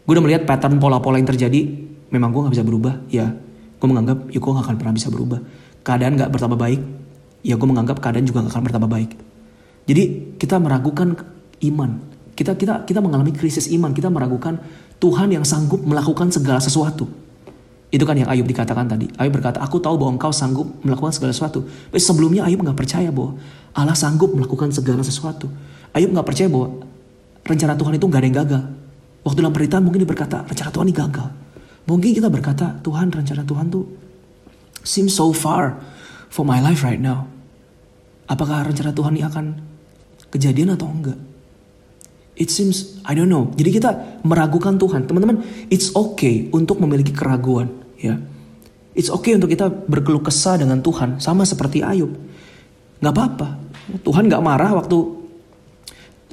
[0.08, 1.68] Gue udah melihat pattern pola-pola yang terjadi.
[2.16, 3.04] Memang gue gak bisa berubah.
[3.12, 3.36] Ya
[3.80, 5.40] gue menganggap ya gue gak akan pernah bisa berubah
[5.82, 6.82] keadaan gak bertambah baik
[7.42, 9.12] ya gue menganggap keadaan juga gak akan bertambah baik
[9.90, 10.04] jadi
[10.38, 11.18] kita meragukan
[11.66, 14.56] iman Kita kita kita mengalami krisis iman, kita meragukan
[15.04, 17.04] Tuhan yang sanggup melakukan segala sesuatu.
[17.92, 19.12] Itu kan yang Ayub dikatakan tadi.
[19.20, 21.68] Ayub berkata, aku tahu bahwa engkau sanggup melakukan segala sesuatu.
[21.68, 23.36] Tapi sebelumnya Ayub nggak percaya bahwa
[23.76, 25.52] Allah sanggup melakukan segala sesuatu.
[25.92, 26.80] Ayub nggak percaya bahwa
[27.44, 28.64] rencana Tuhan itu nggak ada yang gagal.
[29.20, 31.28] Waktu dalam penderitaan mungkin dia berkata, rencana Tuhan ini gagal.
[31.90, 33.82] Mungkin kita berkata, Tuhan rencana Tuhan tuh
[34.86, 35.82] seems so far
[36.30, 37.26] for my life right now.
[38.30, 39.46] Apakah rencana Tuhan ini akan
[40.30, 41.18] kejadian atau enggak?
[42.38, 43.50] It seems, I don't know.
[43.58, 45.10] Jadi kita meragukan Tuhan.
[45.10, 45.42] Teman-teman,
[45.74, 47.68] it's okay untuk memiliki keraguan.
[47.98, 48.22] ya.
[48.94, 51.20] It's okay untuk kita berkeluh kesah dengan Tuhan.
[51.20, 52.14] Sama seperti Ayub.
[53.02, 53.60] Gak apa-apa.
[54.06, 55.20] Tuhan gak marah waktu...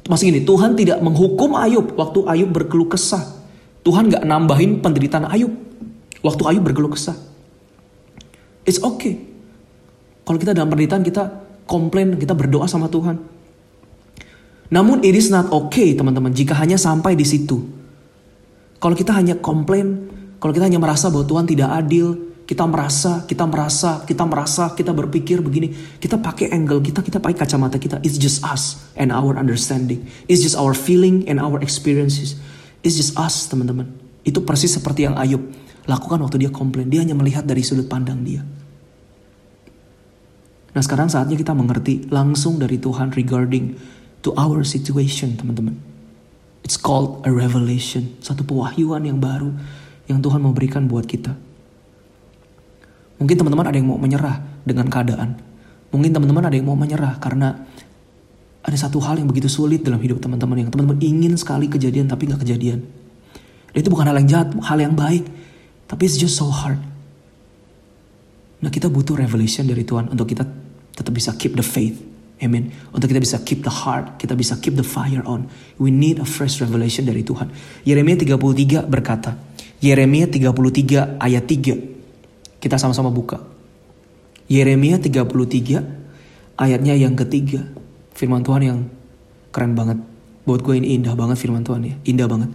[0.07, 3.46] Masih gini, Tuhan tidak menghukum Ayub waktu Ayub berkeluh kesah.
[3.87, 5.55] Tuhan gak nambahin penderitaan Ayub.
[6.27, 7.15] Waktu Ayub berkeluh kesah.
[8.67, 9.15] It's okay.
[10.27, 11.23] Kalau kita dalam penderitaan kita
[11.71, 13.15] komplain, kita berdoa sama Tuhan.
[14.75, 17.63] Namun it is not okay teman-teman jika hanya sampai di situ.
[18.83, 20.11] Kalau kita hanya komplain,
[20.43, 24.91] kalau kita hanya merasa bahwa Tuhan tidak adil, kita merasa, kita merasa, kita merasa, kita
[24.91, 25.71] berpikir begini,
[26.03, 28.03] kita pakai angle kita, kita pakai kacamata kita.
[28.03, 30.11] It's just us and our understanding.
[30.27, 32.35] It's just our feeling and our experiences.
[32.85, 33.93] It's just us teman-teman.
[34.27, 35.41] Itu persis seperti yang Ayub
[35.87, 36.91] lakukan waktu dia komplain.
[36.91, 38.43] Dia hanya melihat dari sudut pandang dia.
[40.77, 43.79] Nah sekarang saatnya kita mengerti langsung dari Tuhan regarding
[44.21, 45.79] to our situation teman-teman.
[46.67, 48.19] It's called a revelation.
[48.21, 49.55] Satu pewahyuan yang baru
[50.11, 51.33] yang Tuhan memberikan buat kita.
[53.17, 55.41] Mungkin teman-teman ada yang mau menyerah dengan keadaan.
[55.95, 57.65] Mungkin teman-teman ada yang mau menyerah karena
[58.67, 62.27] ada satu hal yang begitu sulit dalam hidup teman-teman yang teman-teman ingin sekali kejadian tapi
[62.27, 62.83] nggak kejadian.
[63.71, 65.23] Dan itu bukan hal yang jahat, hal yang baik.
[65.87, 66.83] Tapi it's just so hard.
[68.59, 70.43] Nah kita butuh revelation dari Tuhan untuk kita
[70.99, 71.95] tetap bisa keep the faith.
[72.43, 72.75] Amen.
[72.91, 75.47] Untuk kita bisa keep the heart, kita bisa keep the fire on.
[75.79, 77.49] We need a fresh revelation dari Tuhan.
[77.87, 79.39] Yeremia 33 berkata,
[79.81, 82.61] Yeremia 33 ayat 3.
[82.61, 83.41] Kita sama-sama buka.
[84.51, 87.65] Yeremia 33 ayatnya yang ketiga.
[88.17, 88.79] Firman Tuhan yang
[89.53, 90.01] keren banget.
[90.49, 91.95] Buat gue ini indah banget firman Tuhan ya.
[92.09, 92.49] Indah banget.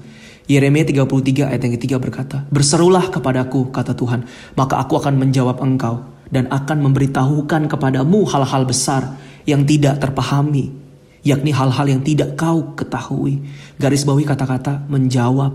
[0.50, 4.26] Yeremia 33 ayat yang ketiga berkata, Berserulah kepadaku, kata Tuhan,
[4.58, 6.02] maka aku akan menjawab engkau
[6.34, 10.74] dan akan memberitahukan kepadamu hal-hal besar yang tidak terpahami,
[11.22, 13.44] yakni hal-hal yang tidak kau ketahui.
[13.78, 15.54] Garis bawahi kata-kata menjawab.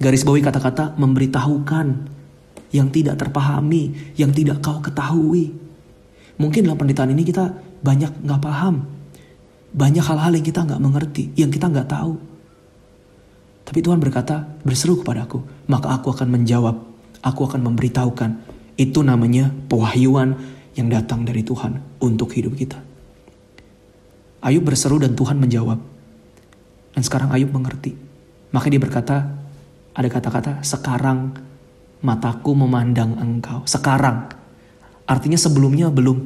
[0.00, 1.86] Garis bawahi kata-kata memberitahukan
[2.72, 5.52] yang tidak terpahami, yang tidak kau ketahui.
[6.40, 7.52] Mungkin dalam penderitaan ini kita
[7.84, 9.01] banyak nggak paham.
[9.72, 12.14] Banyak hal-hal yang kita nggak mengerti, yang kita nggak tahu.
[13.64, 16.76] Tapi Tuhan berkata, berseru kepadaku, maka aku akan menjawab,
[17.24, 18.30] aku akan memberitahukan
[18.76, 20.36] itu namanya pewahyuan
[20.76, 22.80] yang datang dari Tuhan untuk hidup kita.
[24.42, 25.78] Ayub berseru dan Tuhan menjawab.
[26.92, 27.94] Dan sekarang Ayub mengerti.
[28.52, 29.38] Maka dia berkata,
[29.94, 31.32] ada kata-kata, sekarang
[32.02, 33.62] mataku memandang engkau.
[33.64, 34.28] Sekarang.
[35.06, 36.18] Artinya sebelumnya belum.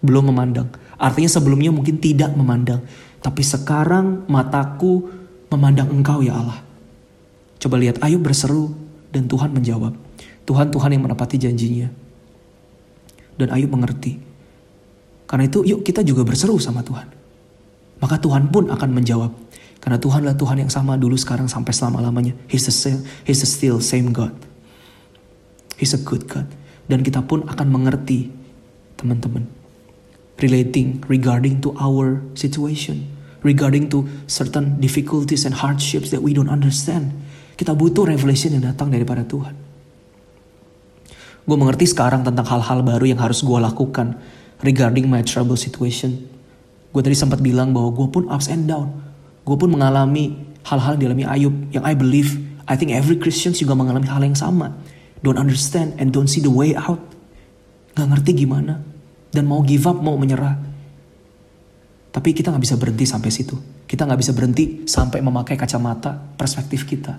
[0.00, 0.72] Belum memandang.
[0.96, 2.84] Artinya sebelumnya mungkin tidak memandang.
[3.20, 5.08] Tapi sekarang mataku
[5.52, 6.60] memandang engkau ya Allah.
[7.60, 8.72] Coba lihat Ayub berseru
[9.12, 9.96] dan Tuhan menjawab.
[10.46, 11.88] Tuhan Tuhan yang menepati janjinya.
[13.36, 14.16] Dan Ayub mengerti.
[15.26, 17.10] Karena itu yuk kita juga berseru sama Tuhan.
[18.00, 19.32] Maka Tuhan pun akan menjawab.
[19.80, 22.34] Karena Tuhanlah Tuhan yang sama dulu sekarang sampai selama-lamanya.
[22.48, 24.32] He's the, same, he's the still same God.
[25.76, 26.48] He's a good God.
[26.86, 28.30] Dan kita pun akan mengerti
[28.96, 29.55] teman-teman.
[30.36, 33.08] Relating regarding to our situation.
[33.40, 37.14] Regarding to certain difficulties and hardships that we don't understand.
[37.56, 39.56] Kita butuh revelation yang datang daripada Tuhan.
[41.46, 44.18] Gue mengerti sekarang tentang hal-hal baru yang harus gue lakukan
[44.66, 46.26] regarding my trouble situation.
[46.90, 48.92] Gue tadi sempat bilang bahwa gue pun ups and down.
[49.46, 52.34] Gue pun mengalami hal-hal yang dialami Ayub yang I believe,
[52.66, 54.74] I think every Christian juga mengalami hal yang sama.
[55.22, 56.98] Don't understand and don't see the way out.
[57.94, 58.82] Gak ngerti gimana.
[59.30, 60.56] Dan mau give up, mau menyerah.
[62.10, 63.56] Tapi kita gak bisa berhenti sampai situ.
[63.84, 67.18] Kita gak bisa berhenti sampai memakai kacamata perspektif kita.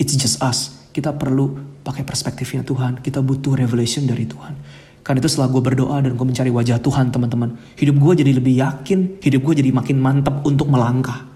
[0.00, 3.02] It's just us kita perlu pakai perspektifnya Tuhan.
[3.02, 4.54] Kita butuh revelation dari Tuhan.
[5.02, 7.58] Karena itu setelah gue berdoa dan gue mencari wajah Tuhan teman-teman.
[7.74, 9.18] Hidup gue jadi lebih yakin.
[9.18, 11.26] Hidup gue jadi makin mantap untuk melangkah.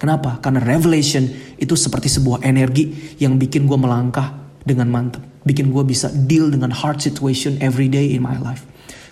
[0.00, 0.40] Kenapa?
[0.40, 1.28] Karena revelation
[1.60, 5.20] itu seperti sebuah energi yang bikin gue melangkah dengan mantap.
[5.44, 8.64] Bikin gue bisa deal dengan hard situation every day in my life.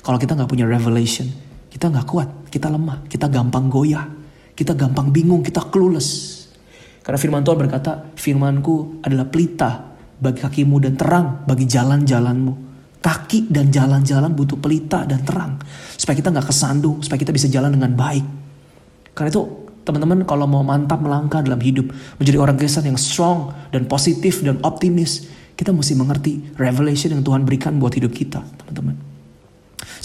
[0.07, 1.27] Kalau kita gak punya revelation,
[1.67, 4.07] kita gak kuat, kita lemah, kita gampang goyah,
[4.55, 6.47] kita gampang bingung, kita clueless.
[7.03, 12.55] Karena firman Tuhan berkata, firmanku adalah pelita bagi kakimu dan terang bagi jalan-jalanmu.
[13.03, 15.59] Kaki dan jalan-jalan butuh pelita dan terang.
[15.99, 18.27] Supaya kita nggak kesandung, supaya kita bisa jalan dengan baik.
[19.11, 19.43] Karena itu
[19.87, 24.59] Teman-teman kalau mau mantap melangkah dalam hidup, menjadi orang Kristen yang strong dan positif dan
[24.67, 29.16] optimis, kita mesti mengerti revelation yang Tuhan berikan buat hidup kita, teman-teman.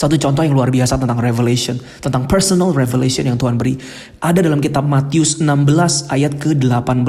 [0.01, 3.77] Satu contoh yang luar biasa tentang revelation, tentang personal revelation yang Tuhan beri,
[4.17, 7.05] ada dalam kitab Matius 16 ayat ke-18.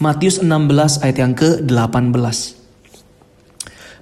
[0.00, 2.16] Matius 16 ayat yang ke-18.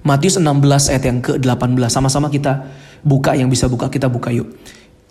[0.07, 1.91] Matius 16 ayat yang ke-18.
[1.91, 2.63] Sama-sama kita
[3.03, 4.47] buka yang bisa buka, kita buka yuk.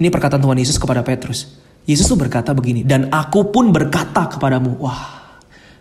[0.00, 1.60] Ini perkataan Tuhan Yesus kepada Petrus.
[1.84, 5.19] Yesus tuh berkata begini, dan aku pun berkata kepadamu, wah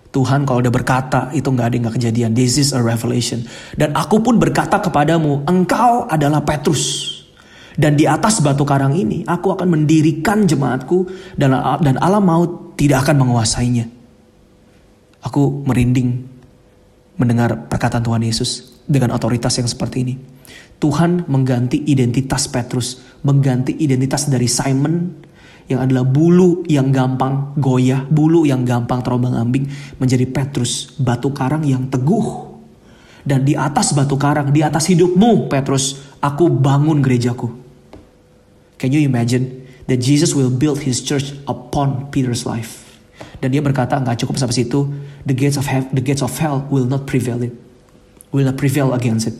[0.10, 2.30] Tuhan kalau udah berkata itu nggak ada yang gak kejadian.
[2.34, 3.46] This is a revelation.
[3.78, 7.16] Dan aku pun berkata kepadamu, engkau adalah Petrus.
[7.80, 11.08] Dan di atas batu karang ini aku akan mendirikan jemaatku
[11.40, 13.86] dan, dan alam maut tidak akan menguasainya.
[15.24, 16.26] Aku merinding
[17.22, 20.16] mendengar perkataan Tuhan Yesus dengan otoritas yang seperti ini.
[20.80, 25.28] Tuhan mengganti identitas Petrus, mengganti identitas dari Simon
[25.70, 29.70] yang adalah bulu yang gampang goyah, bulu yang gampang terombang-ambing
[30.02, 32.50] menjadi Petrus, batu karang yang teguh.
[33.22, 37.54] Dan di atas batu karang, di atas hidupmu Petrus, aku bangun gerejaku.
[38.82, 42.90] Can you imagine that Jesus will build his church upon Peter's life?
[43.38, 44.90] Dan dia berkata nggak cukup sampai situ,
[45.30, 47.54] the gates of hell, the gates of hell will not prevail it,
[48.34, 49.38] will not prevail against it.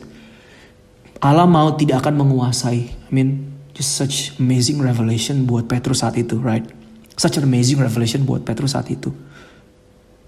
[1.20, 2.78] Allah mau tidak akan menguasai.
[2.86, 6.68] I mean, Just such amazing revelation buat Petrus saat itu, right?
[7.16, 9.08] Such an amazing revelation buat Petrus saat itu.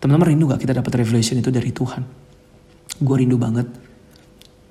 [0.00, 2.00] Teman-teman rindu gak kita dapat revelation itu dari Tuhan?
[3.04, 3.68] Gue rindu banget.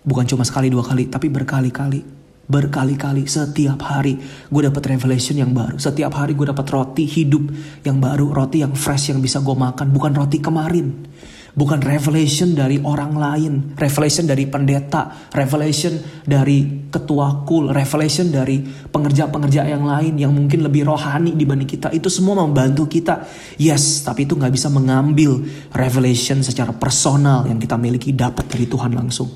[0.02, 2.02] Bukan cuma sekali dua kali, tapi berkali-kali.
[2.50, 4.18] Berkali-kali, setiap hari
[4.50, 5.78] gue dapat revelation yang baru.
[5.78, 7.54] Setiap hari gue dapat roti hidup
[7.86, 9.94] yang baru, roti yang fresh yang bisa gue makan.
[9.94, 11.06] Bukan roti kemarin.
[11.52, 19.68] Bukan revelation dari orang lain, revelation dari pendeta, revelation dari ketua kul, revelation dari pengerja-pengerja
[19.68, 21.92] yang lain yang mungkin lebih rohani dibanding kita.
[21.92, 23.28] Itu semua membantu kita.
[23.60, 25.44] Yes, tapi itu nggak bisa mengambil
[25.76, 29.28] revelation secara personal yang kita miliki dapat dari Tuhan langsung.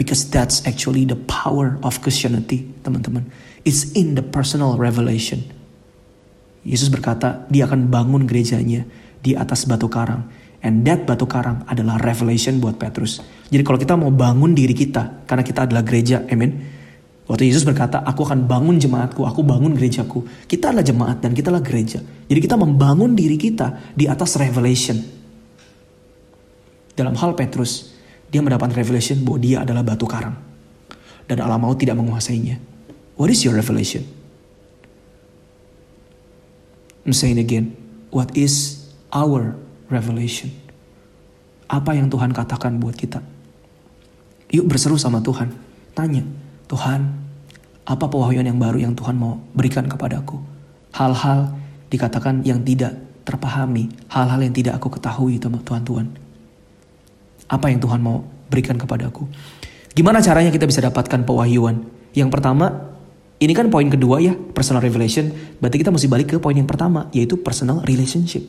[0.00, 3.28] Because that's actually the power of Christianity, teman-teman.
[3.68, 5.44] It's in the personal revelation.
[6.64, 8.88] Yesus berkata, dia akan bangun gerejanya
[9.20, 13.24] di atas batu karang And that batu karang adalah revelation buat Petrus.
[13.48, 16.52] Jadi kalau kita mau bangun diri kita, karena kita adalah gereja, amin.
[17.24, 20.26] Waktu Yesus berkata, aku akan bangun jemaatku, aku bangun gerejaku.
[20.44, 22.02] Kita adalah jemaat dan kita adalah gereja.
[22.02, 24.98] Jadi kita membangun diri kita di atas revelation.
[26.92, 27.96] Dalam hal Petrus,
[28.28, 30.36] dia mendapat revelation bahwa dia adalah batu karang.
[31.24, 32.58] Dan Allah mau tidak menguasainya.
[33.14, 34.04] What is your revelation?
[37.06, 37.78] I'm saying again,
[38.12, 39.54] what is our
[39.90, 40.48] revelation.
[41.70, 43.22] Apa yang Tuhan katakan buat kita?
[44.50, 45.54] Yuk berseru sama Tuhan.
[45.94, 46.22] Tanya,
[46.66, 47.06] Tuhan,
[47.86, 50.38] apa pewahyuan yang baru yang Tuhan mau berikan kepadaku?
[50.94, 51.54] Hal-hal
[51.90, 56.06] dikatakan yang tidak terpahami, hal-hal yang tidak aku ketahui Tuhan Tuhan.
[57.50, 59.26] Apa yang Tuhan mau berikan kepadaku?
[59.94, 61.82] Gimana caranya kita bisa dapatkan pewahyuan?
[62.14, 62.94] Yang pertama,
[63.38, 65.30] ini kan poin kedua ya, personal revelation.
[65.62, 68.42] Berarti kita mesti balik ke poin yang pertama, yaitu personal relationship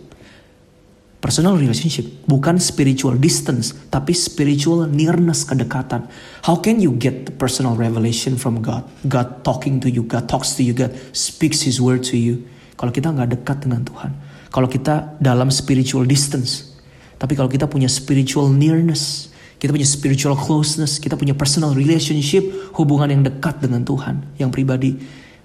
[1.21, 6.09] personal relationship, bukan spiritual distance, tapi spiritual nearness, kedekatan.
[6.41, 8.89] How can you get the personal revelation from God?
[9.05, 12.41] God talking to you, God talks to you, God speaks His word to you.
[12.73, 14.11] Kalau kita nggak dekat dengan Tuhan,
[14.49, 16.73] kalau kita dalam spiritual distance,
[17.21, 19.29] tapi kalau kita punya spiritual nearness,
[19.61, 22.41] kita punya spiritual closeness, kita punya personal relationship,
[22.73, 24.97] hubungan yang dekat dengan Tuhan, yang pribadi,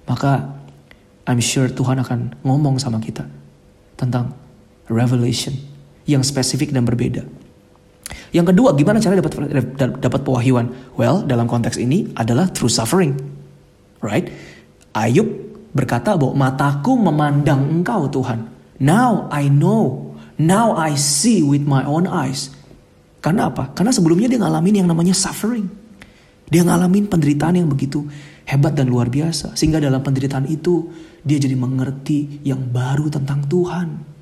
[0.08, 0.56] maka
[1.28, 3.28] I'm sure Tuhan akan ngomong sama kita
[4.00, 4.45] tentang
[4.90, 5.54] revelation
[6.06, 7.26] yang spesifik dan berbeda.
[8.30, 9.32] Yang kedua, gimana cara dapat
[9.98, 10.94] dapat pewahyuan?
[10.94, 13.18] Well, dalam konteks ini adalah through suffering.
[14.04, 14.30] Right?
[14.94, 15.26] Ayub
[15.74, 18.48] berkata bahwa mataku memandang engkau Tuhan.
[18.78, 20.14] Now I know.
[20.36, 22.52] Now I see with my own eyes.
[23.24, 23.72] Karena apa?
[23.72, 25.66] Karena sebelumnya dia ngalamin yang namanya suffering.
[26.46, 28.06] Dia ngalamin penderitaan yang begitu
[28.46, 29.58] hebat dan luar biasa.
[29.58, 30.92] Sehingga dalam penderitaan itu
[31.26, 34.15] dia jadi mengerti yang baru tentang Tuhan.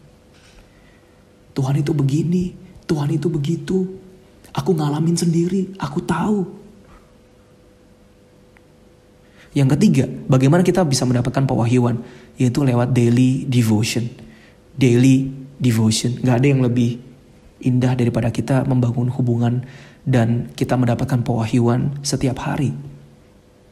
[1.55, 2.53] Tuhan itu begini,
[2.85, 3.87] Tuhan itu begitu.
[4.55, 6.43] Aku ngalamin sendiri, aku tahu.
[9.55, 12.03] Yang ketiga, bagaimana kita bisa mendapatkan pewahyuan?
[12.35, 14.11] Yaitu lewat daily devotion.
[14.75, 15.31] Daily
[15.63, 16.19] devotion.
[16.19, 16.99] Gak ada yang lebih
[17.63, 19.63] indah daripada kita membangun hubungan
[20.03, 22.75] dan kita mendapatkan pewahyuan setiap hari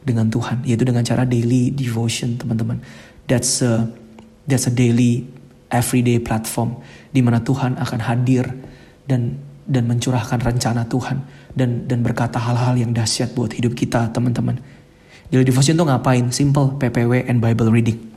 [0.07, 0.63] dengan Tuhan.
[0.63, 2.79] Yaitu dengan cara daily devotion, teman-teman.
[3.27, 3.91] That's a,
[4.47, 5.27] that's a daily
[5.67, 6.79] everyday platform
[7.13, 8.49] di mana Tuhan akan hadir
[9.05, 14.59] dan dan mencurahkan rencana Tuhan dan dan berkata hal-hal yang dahsyat buat hidup kita teman-teman.
[15.29, 16.33] Daily devotion tuh ngapain?
[16.33, 18.13] Simple, PPW and Bible reading.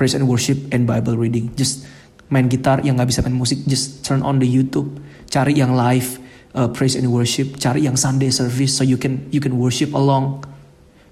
[0.00, 1.52] praise and worship and Bible reading.
[1.60, 1.84] Just
[2.32, 4.96] main gitar yang nggak bisa main musik, just turn on the YouTube,
[5.28, 6.16] cari yang live
[6.56, 10.40] uh, praise and worship, cari yang Sunday service so you can you can worship along.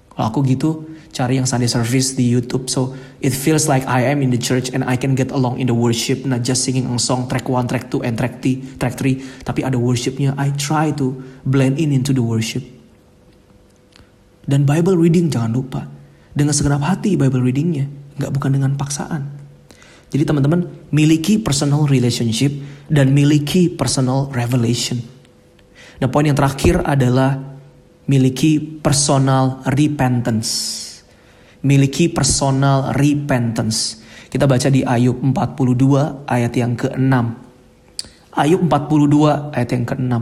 [0.09, 4.21] Kalau aku gitu, cari yang Sunday service di YouTube so it feels like I am
[4.21, 6.95] in the church and I can get along in the worship, not just singing a
[7.01, 10.37] song track one, track two, and track three, track three, tapi ada worshipnya.
[10.37, 12.63] I try to blend in into the worship.
[14.49, 15.85] Dan Bible reading jangan lupa
[16.33, 17.85] dengan segenap hati Bible readingnya,
[18.17, 19.29] nggak bukan dengan paksaan.
[20.09, 22.49] Jadi teman-teman miliki personal relationship
[22.89, 24.97] dan miliki personal revelation.
[26.01, 27.37] Nah poin yang terakhir adalah
[28.09, 30.88] miliki personal repentance.
[31.59, 33.99] Miliki personal repentance.
[34.29, 37.13] Kita baca di Ayub 42 ayat yang ke-6.
[38.37, 40.13] Ayub 42 ayat yang ke-6.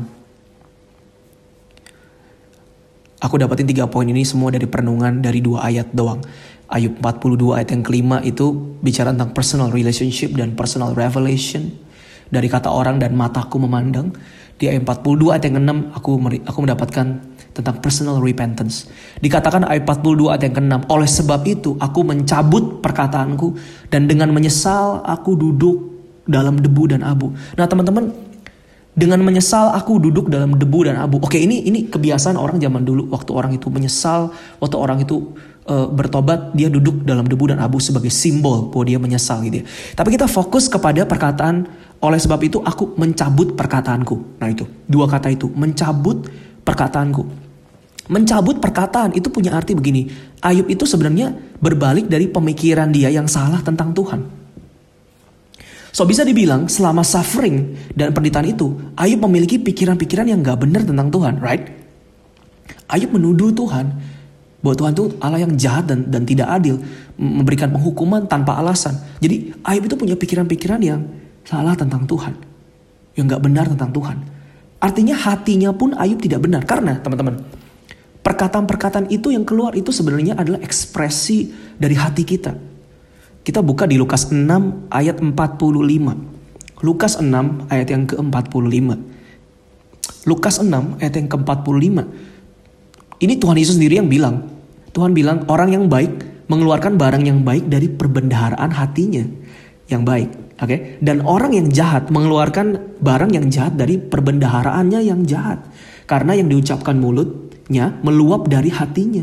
[3.18, 6.22] Aku dapatin tiga poin ini semua dari perenungan dari dua ayat doang.
[6.70, 11.74] Ayub 42 ayat yang kelima itu bicara tentang personal relationship dan personal revelation
[12.30, 14.14] dari kata orang dan mataku memandang.
[14.58, 16.10] Di ayat 42 ayat yang ke-6 aku
[16.50, 17.08] aku mendapatkan
[17.54, 18.90] tentang personal repentance.
[19.18, 23.58] Dikatakan ayat 42 ayat yang ke-6, oleh sebab itu aku mencabut perkataanku
[23.90, 25.98] dan dengan menyesal aku duduk
[26.30, 27.34] dalam debu dan abu.
[27.58, 28.14] Nah, teman-teman,
[28.98, 31.22] dengan menyesal aku duduk dalam debu dan abu.
[31.22, 35.38] Oke, ini ini kebiasaan orang zaman dulu waktu orang itu menyesal, waktu orang itu
[35.70, 39.66] uh, bertobat dia duduk dalam debu dan abu sebagai simbol bahwa dia menyesal gitu ya.
[39.94, 44.38] Tapi kita fokus kepada perkataan oleh sebab itu aku mencabut perkataanku.
[44.38, 46.30] Nah itu dua kata itu mencabut
[46.62, 47.48] perkataanku.
[48.08, 50.08] Mencabut perkataan itu punya arti begini.
[50.40, 54.22] Ayub itu sebenarnya berbalik dari pemikiran dia yang salah tentang Tuhan.
[55.92, 61.10] So bisa dibilang selama suffering dan penderitaan itu, Ayub memiliki pikiran-pikiran yang gak benar tentang
[61.10, 61.74] Tuhan, right?
[62.88, 63.92] Ayub menuduh Tuhan
[64.64, 66.80] bahwa Tuhan itu Allah yang jahat dan, dan tidak adil.
[67.18, 68.96] Memberikan penghukuman tanpa alasan.
[69.20, 71.02] Jadi Ayub itu punya pikiran-pikiran yang
[71.48, 72.36] salah tentang Tuhan.
[73.16, 74.18] Yang gak benar tentang Tuhan.
[74.78, 76.68] Artinya hatinya pun Ayub tidak benar.
[76.68, 77.40] Karena teman-teman,
[78.22, 82.52] perkataan-perkataan itu yang keluar itu sebenarnya adalah ekspresi dari hati kita.
[83.42, 86.84] Kita buka di Lukas 6 ayat 45.
[86.84, 88.88] Lukas 6 ayat yang ke-45.
[90.28, 91.96] Lukas 6 ayat yang ke-45.
[93.18, 94.46] Ini Tuhan Yesus sendiri yang bilang.
[94.94, 96.12] Tuhan bilang orang yang baik
[96.52, 99.26] mengeluarkan barang yang baik dari perbendaharaan hatinya
[99.90, 100.47] yang baik.
[100.58, 100.80] Oke, okay?
[101.06, 105.62] dan orang yang jahat mengeluarkan barang yang jahat dari perbendaharaannya yang jahat.
[106.10, 109.22] Karena yang diucapkan mulutnya meluap dari hatinya.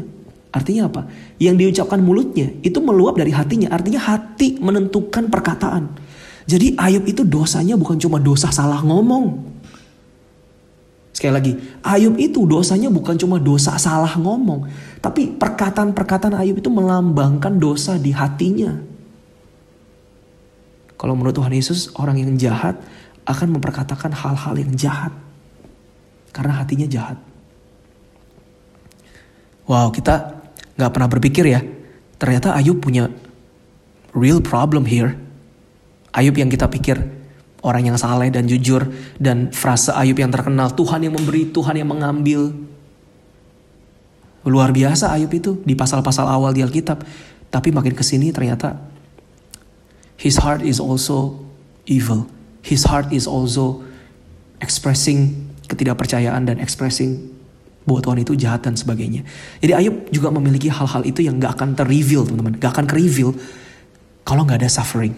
[0.54, 1.10] Artinya apa?
[1.42, 3.74] Yang diucapkan mulutnya itu meluap dari hatinya.
[3.74, 5.90] Artinya hati menentukan perkataan.
[6.46, 9.54] Jadi Ayub itu dosanya bukan cuma dosa salah ngomong.
[11.14, 14.66] Sekali lagi, Ayub itu dosanya bukan cuma dosa salah ngomong,
[14.98, 18.93] tapi perkataan-perkataan Ayub itu melambangkan dosa di hatinya.
[21.04, 22.80] Kalau menurut Tuhan Yesus, orang yang jahat
[23.28, 25.12] akan memperkatakan hal-hal yang jahat
[26.32, 27.20] karena hatinya jahat.
[29.68, 30.40] Wow, kita
[30.80, 31.60] nggak pernah berpikir ya,
[32.16, 33.12] ternyata Ayub punya
[34.16, 35.12] real problem here.
[36.16, 36.96] Ayub yang kita pikir
[37.60, 38.88] orang yang saleh dan jujur
[39.20, 42.48] dan frase Ayub yang terkenal Tuhan yang memberi Tuhan yang mengambil
[44.48, 47.04] luar biasa Ayub itu di pasal-pasal awal di Alkitab
[47.52, 48.93] tapi makin ke sini ternyata
[50.18, 51.38] his heart is also
[51.84, 52.26] evil
[52.64, 53.84] his heart is also
[54.64, 57.34] expressing ketidakpercayaan dan expressing
[57.84, 59.28] bahwa Tuhan itu jahat dan sebagainya.
[59.60, 62.56] Jadi Ayub juga memiliki hal-hal itu yang gak akan ter-reveal teman-teman.
[62.56, 63.36] Gak akan ke-reveal
[64.24, 65.12] kalau gak ada suffering.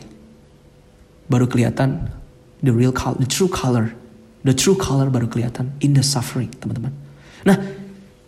[1.30, 2.10] Baru kelihatan
[2.66, 3.94] the real color, the true color.
[4.42, 6.94] The true color baru kelihatan in the suffering, teman-teman.
[7.46, 7.58] Nah,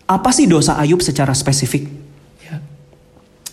[0.07, 1.87] apa sih dosa Ayub secara spesifik?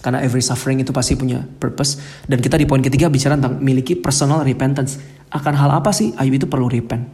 [0.06, 1.98] Karena every suffering itu pasti punya purpose.
[2.30, 5.02] Dan kita di poin ketiga bicara tentang miliki personal repentance.
[5.34, 7.10] Akan hal apa sih Ayub itu perlu repent?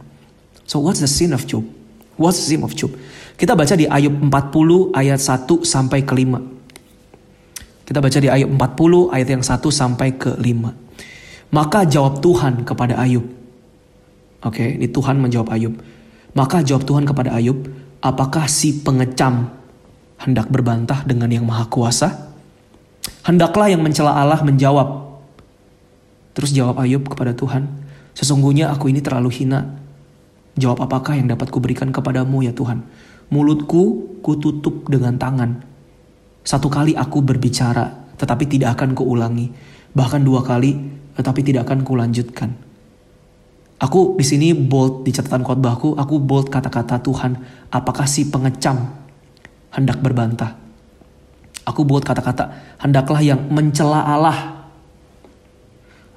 [0.68, 1.64] So what's the sin of Job?
[2.20, 2.92] What's the sin of Job?
[3.40, 7.88] Kita baca di Ayub 40 ayat 1 sampai ke 5.
[7.88, 11.56] Kita baca di Ayub 40 ayat yang 1 sampai ke 5.
[11.56, 13.24] Maka jawab Tuhan kepada Ayub,
[14.42, 15.78] Oke, okay, ini Tuhan menjawab Ayub.
[16.34, 17.62] Maka jawab Tuhan kepada Ayub,
[18.02, 19.54] apakah si pengecam
[20.18, 22.31] hendak berbantah dengan yang maha kuasa?
[23.22, 25.22] Hendaklah yang mencela Allah menjawab.
[26.34, 27.70] Terus jawab Ayub kepada Tuhan,
[28.18, 29.78] sesungguhnya aku ini terlalu hina.
[30.58, 32.82] Jawab apakah yang dapat kuberikan kepadamu ya Tuhan?
[33.30, 35.62] Mulutku kututup dengan tangan.
[36.42, 39.54] Satu kali aku berbicara, tetapi tidak akan kuulangi.
[39.94, 40.74] Bahkan dua kali,
[41.14, 42.50] tetapi tidak akan kulanjutkan.
[43.82, 47.38] Aku di sini bold di catatan khotbahku, aku bold kata-kata Tuhan,
[47.70, 48.94] apakah si pengecam
[49.74, 50.61] hendak berbantah?
[51.62, 54.62] Aku bold kata-kata, hendaklah yang mencela Allah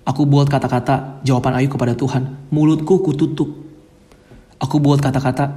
[0.06, 2.54] Aku buat kata-kata jawaban Ayub kepada Tuhan.
[2.54, 3.50] Mulutku kututup.
[4.62, 5.50] Aku buat kata-kata,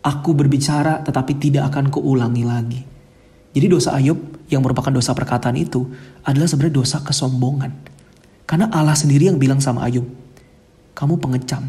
[0.00, 2.80] aku berbicara tetapi tidak akan kuulangi lagi.
[3.52, 4.16] Jadi dosa Ayub
[4.48, 5.84] yang merupakan dosa perkataan itu
[6.24, 7.76] adalah sebenarnya dosa kesombongan.
[8.48, 10.08] Karena Allah sendiri yang bilang sama Ayub,
[10.96, 11.68] kamu pengecam.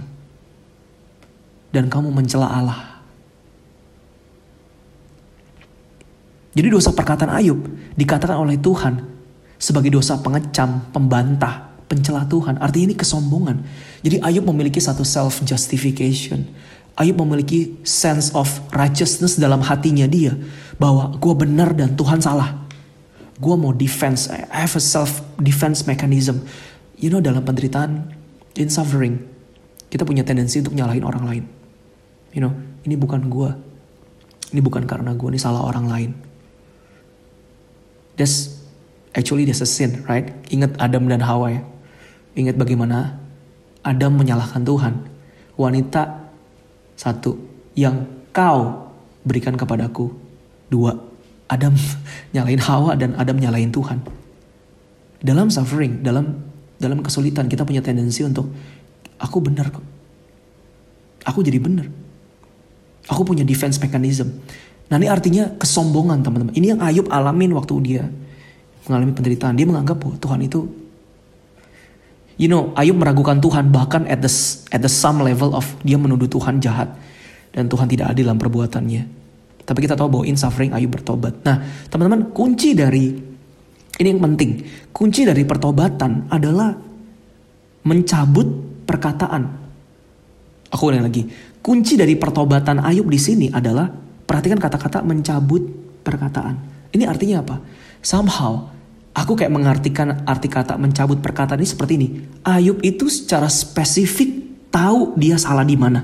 [1.75, 2.94] Dan kamu mencela Allah.
[6.55, 7.67] Jadi dosa perkataan Ayub
[7.99, 9.03] dikatakan oleh Tuhan
[9.59, 12.57] sebagai dosa pengecam, pembantah, pencela Tuhan.
[12.63, 13.57] Artinya ini kesombongan.
[14.01, 16.47] Jadi Ayub memiliki satu self justification.
[16.95, 20.31] Ayub memiliki sense of righteousness dalam hatinya dia
[20.79, 22.63] bahwa gue benar dan Tuhan salah.
[23.35, 26.47] Gue mau defense, I have a self defense mechanism.
[26.95, 28.15] You know dalam penderitaan,
[28.55, 29.19] in suffering,
[29.91, 31.43] kita punya tendensi untuk nyalahin orang lain.
[32.31, 32.55] You know,
[32.87, 33.51] ini bukan gue.
[34.55, 36.11] Ini bukan karena gue, ini salah orang lain.
[38.15, 38.55] That's
[39.15, 40.31] actually that's a sin, right?
[40.51, 41.61] Ingat Adam dan Hawa ya.
[42.35, 43.19] Ingat bagaimana
[43.83, 44.93] Adam menyalahkan Tuhan.
[45.55, 46.31] Wanita
[46.99, 47.39] satu
[47.75, 48.91] yang kau
[49.23, 50.11] berikan kepadaku.
[50.67, 50.97] Dua,
[51.47, 51.75] Adam
[52.35, 54.03] nyalain Hawa dan Adam nyalain Tuhan.
[55.23, 56.43] Dalam suffering, dalam
[56.75, 58.51] dalam kesulitan kita punya tendensi untuk
[59.19, 59.85] aku benar kok.
[61.25, 61.87] Aku jadi benar.
[63.09, 64.41] Aku punya defense mechanism.
[64.85, 66.53] Nah ini artinya kesombongan teman-teman.
[66.53, 68.03] Ini yang Ayub alamin waktu dia
[68.85, 69.57] mengalami penderitaan.
[69.57, 70.61] Dia menganggap bahwa Tuhan itu
[72.35, 74.31] You know, Ayub meragukan Tuhan bahkan at the
[74.75, 76.91] at the some level of dia menuduh Tuhan jahat
[77.55, 79.03] dan Tuhan tidak adil dalam perbuatannya.
[79.63, 81.39] Tapi kita tahu bahwa in suffering Ayub bertobat.
[81.47, 83.07] Nah, teman-teman, kunci dari
[83.95, 84.51] ini yang penting.
[84.91, 86.75] Kunci dari pertobatan adalah
[87.87, 88.47] mencabut
[88.83, 89.43] perkataan.
[90.75, 91.23] Aku ulang lagi.
[91.63, 93.87] Kunci dari pertobatan Ayub di sini adalah
[94.25, 95.61] perhatikan kata-kata mencabut
[96.05, 96.57] perkataan.
[96.91, 97.55] Ini artinya apa?
[98.01, 98.75] Somehow
[99.15, 102.07] Aku kayak mengartikan arti kata mencabut perkataan ini seperti ini.
[102.43, 106.03] Ayub itu secara spesifik tahu dia salah di mana.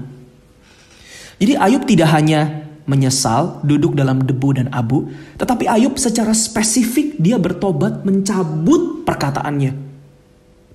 [1.36, 7.36] Jadi Ayub tidak hanya menyesal, duduk dalam debu dan abu, tetapi Ayub secara spesifik dia
[7.36, 9.91] bertobat mencabut perkataannya.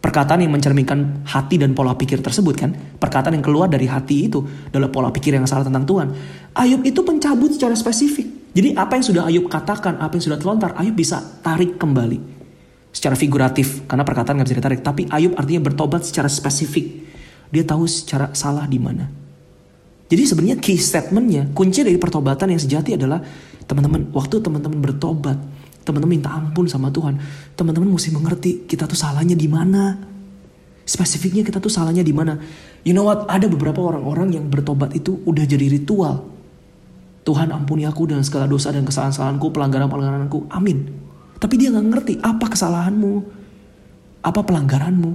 [0.06, 2.70] Perkataan yang mencerminkan hati dan pola pikir tersebut kan.
[2.70, 4.38] Perkataan yang keluar dari hati itu
[4.70, 6.08] adalah pola pikir yang salah tentang Tuhan.
[6.54, 8.54] Ayub itu mencabut secara spesifik.
[8.54, 12.22] Jadi apa yang sudah Ayub katakan, apa yang sudah terlontar, Ayub bisa tarik kembali.
[12.94, 14.80] Secara figuratif, karena perkataan nggak bisa ditarik.
[14.86, 17.02] Tapi Ayub artinya bertobat secara spesifik.
[17.50, 19.10] Dia tahu secara salah di mana.
[20.06, 23.18] Jadi sebenarnya key statementnya, kunci dari pertobatan yang sejati adalah
[23.66, 25.34] teman-teman, waktu teman-teman bertobat,
[25.86, 27.14] teman-teman minta ampun sama Tuhan,
[27.54, 29.94] teman-teman mesti mengerti kita tuh salahnya di mana.
[30.86, 32.34] Spesifiknya kita tuh salahnya di mana.
[32.82, 33.30] You know what?
[33.30, 36.36] Ada beberapa orang-orang yang bertobat itu udah jadi ritual
[37.26, 40.46] Tuhan ampuni aku dengan segala dosa dan kesalahan-kesalahanku, pelanggaran-pelanggaranku.
[40.54, 40.86] Amin.
[41.42, 43.12] Tapi dia nggak ngerti apa kesalahanmu,
[44.22, 45.10] apa pelanggaranmu.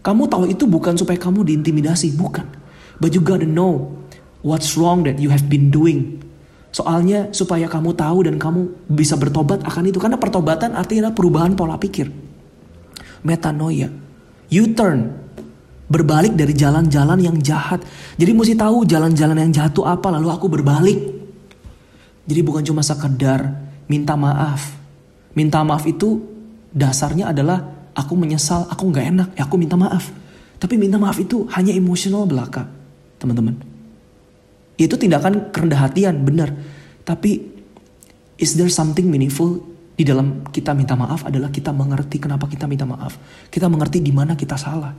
[0.00, 2.48] Kamu tahu itu bukan supaya kamu diintimidasi, bukan.
[2.96, 3.92] But you gotta know
[4.40, 6.24] what's wrong that you have been doing.
[6.70, 9.98] Soalnya supaya kamu tahu dan kamu bisa bertobat akan itu.
[9.98, 12.06] Karena pertobatan artinya adalah perubahan pola pikir.
[13.26, 13.90] Metanoia.
[14.50, 14.98] U-turn.
[15.90, 17.82] Berbalik dari jalan-jalan yang jahat.
[18.14, 20.14] Jadi mesti tahu jalan-jalan yang jahat itu apa.
[20.14, 21.20] Lalu aku berbalik
[22.30, 23.58] jadi bukan cuma sekedar
[23.90, 24.70] minta maaf.
[25.34, 26.22] Minta maaf itu
[26.70, 30.14] dasarnya adalah aku menyesal, aku nggak enak, ya aku minta maaf.
[30.62, 32.70] Tapi minta maaf itu hanya emosional belaka,
[33.18, 33.58] teman-teman.
[34.80, 36.56] Itu tindakan kerendah hatian, benar.
[37.04, 37.44] Tapi
[38.40, 39.60] is there something meaningful
[39.92, 43.20] di dalam kita minta maaf adalah kita mengerti kenapa kita minta maaf.
[43.52, 44.96] Kita mengerti di mana kita salah.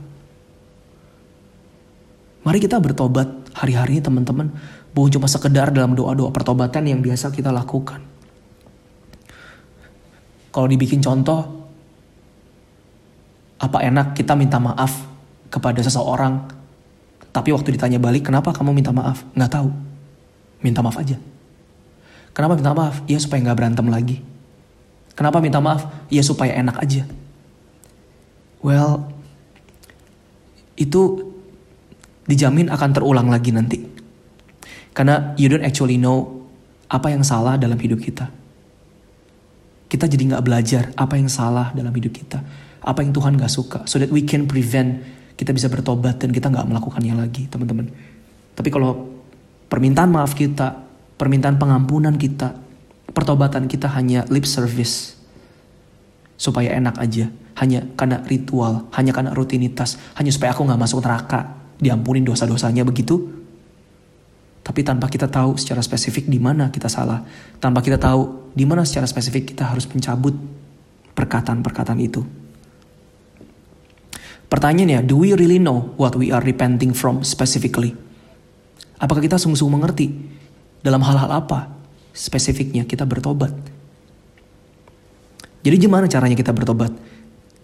[2.42, 3.26] Mari kita bertobat
[3.58, 4.54] hari-hari teman-teman
[4.94, 7.98] bukan cuma sekedar dalam doa-doa pertobatan yang biasa kita lakukan.
[10.54, 11.66] Kalau dibikin contoh,
[13.58, 15.06] apa enak kita minta maaf
[15.50, 16.61] kepada seseorang,
[17.32, 19.24] tapi waktu ditanya balik, kenapa kamu minta maaf?
[19.32, 19.68] Nggak tahu.
[20.60, 21.16] Minta maaf aja.
[22.36, 23.00] Kenapa minta maaf?
[23.08, 24.20] Ya supaya nggak berantem lagi.
[25.16, 25.88] Kenapa minta maaf?
[26.12, 27.08] Ya supaya enak aja.
[28.60, 29.08] Well,
[30.76, 31.32] itu
[32.28, 33.80] dijamin akan terulang lagi nanti.
[34.92, 36.44] Karena you don't actually know
[36.92, 38.28] apa yang salah dalam hidup kita.
[39.88, 42.44] Kita jadi nggak belajar apa yang salah dalam hidup kita.
[42.84, 43.80] Apa yang Tuhan gak suka.
[43.86, 45.04] So that we can prevent
[45.36, 47.88] kita bisa bertobat dan kita nggak melakukannya lagi teman-teman.
[48.52, 49.08] Tapi kalau
[49.66, 50.76] permintaan maaf kita,
[51.16, 52.56] permintaan pengampunan kita,
[53.10, 55.16] pertobatan kita hanya lip service.
[56.36, 57.30] Supaya enak aja.
[57.60, 60.00] Hanya karena ritual, hanya karena rutinitas.
[60.18, 61.60] Hanya supaya aku nggak masuk neraka.
[61.78, 63.42] Diampunin dosa-dosanya begitu
[64.62, 67.26] tapi tanpa kita tahu secara spesifik di mana kita salah,
[67.58, 70.38] tanpa kita tahu di mana secara spesifik kita harus mencabut
[71.18, 72.22] perkataan-perkataan itu.
[74.52, 77.96] Pertanyaannya, do we really know what we are repenting from specifically?
[79.00, 80.12] Apakah kita sungguh-sungguh mengerti
[80.84, 81.72] dalam hal-hal apa
[82.12, 83.48] spesifiknya kita bertobat?
[85.64, 86.92] Jadi gimana caranya kita bertobat?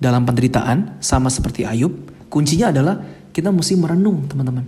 [0.00, 1.92] Dalam penderitaan, sama seperti Ayub,
[2.32, 2.96] kuncinya adalah
[3.36, 4.64] kita mesti merenung teman-teman.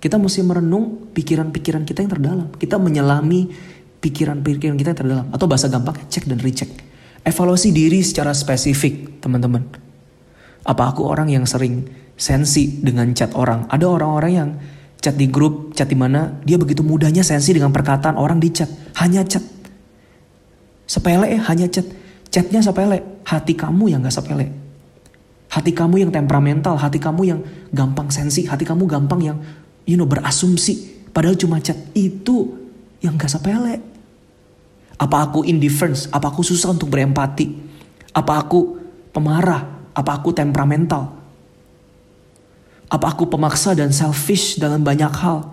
[0.00, 2.48] Kita mesti merenung pikiran-pikiran kita yang terdalam.
[2.56, 3.52] Kita menyelami
[4.00, 5.26] pikiran-pikiran kita yang terdalam.
[5.28, 6.72] Atau bahasa gampang, cek dan recheck.
[7.20, 9.89] Evaluasi diri secara spesifik teman-teman
[10.64, 11.88] apa aku orang yang sering
[12.20, 13.64] sensi dengan chat orang?
[13.72, 14.50] Ada orang-orang yang
[15.00, 18.68] chat di grup, chat di mana dia begitu mudahnya sensi dengan perkataan orang di chat.
[19.00, 19.42] Hanya chat.
[20.84, 21.86] Sepele ya, hanya chat.
[22.30, 24.54] Chatnya sepele, hati kamu yang gak sepele.
[25.50, 27.40] Hati kamu yang temperamental, hati kamu yang
[27.74, 29.38] gampang sensi, hati kamu gampang yang
[29.82, 31.02] you know berasumsi.
[31.10, 32.54] Padahal cuma chat itu
[33.02, 33.82] yang gak sepele.
[35.00, 36.06] Apa aku indifference?
[36.12, 37.50] Apa aku susah untuk berempati?
[38.12, 38.78] Apa aku
[39.10, 39.79] pemarah?
[40.00, 41.12] Apa aku temperamental?
[42.88, 45.52] Apa aku pemaksa dan selfish dalam banyak hal?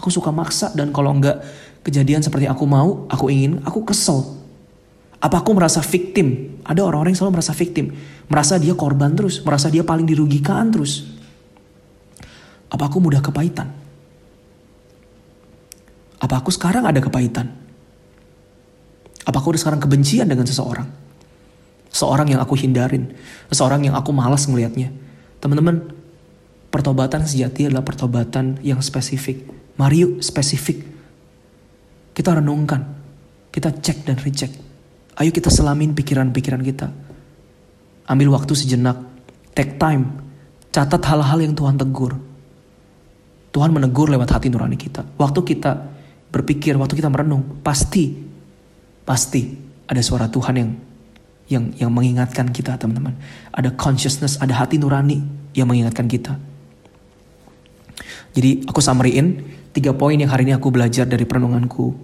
[0.00, 1.44] Aku suka maksa dan kalau enggak
[1.84, 4.24] kejadian seperti aku mau, aku ingin, aku kesel.
[5.20, 6.56] Apa aku merasa victim?
[6.64, 7.92] Ada orang-orang yang selalu merasa victim.
[8.32, 11.04] Merasa dia korban terus, merasa dia paling dirugikan terus.
[12.72, 13.68] Apa aku mudah kepahitan?
[16.16, 17.52] Apa aku sekarang ada kepahitan?
[19.28, 21.03] Apa aku sekarang kebencian dengan seseorang?
[21.94, 23.14] Seorang yang aku hindarin,
[23.54, 24.90] seorang yang aku malas ngelihatnya.
[25.38, 25.94] Teman-teman,
[26.74, 29.46] pertobatan sejati adalah pertobatan yang spesifik.
[29.78, 30.82] Mari yuk spesifik.
[32.10, 32.82] Kita renungkan,
[33.54, 34.50] kita cek dan recheck.
[35.14, 36.90] Ayo kita selamin pikiran-pikiran kita.
[38.10, 38.98] Ambil waktu sejenak,
[39.54, 40.18] take time,
[40.74, 42.18] catat hal-hal yang Tuhan tegur.
[43.54, 45.06] Tuhan menegur lewat hati nurani kita.
[45.14, 45.72] Waktu kita
[46.34, 48.10] berpikir, waktu kita merenung, pasti,
[49.06, 49.54] pasti
[49.86, 50.70] ada suara Tuhan yang
[51.48, 53.16] yang yang mengingatkan kita teman-teman.
[53.52, 55.20] Ada consciousness, ada hati nurani
[55.52, 56.40] yang mengingatkan kita.
[58.34, 61.94] Jadi aku summary-in tiga poin yang hari ini aku belajar dari perenunganku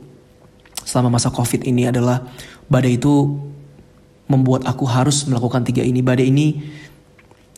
[0.87, 2.23] selama masa covid ini adalah
[2.71, 3.35] badai itu
[4.31, 5.99] membuat aku harus melakukan tiga ini.
[6.07, 6.63] Badai ini,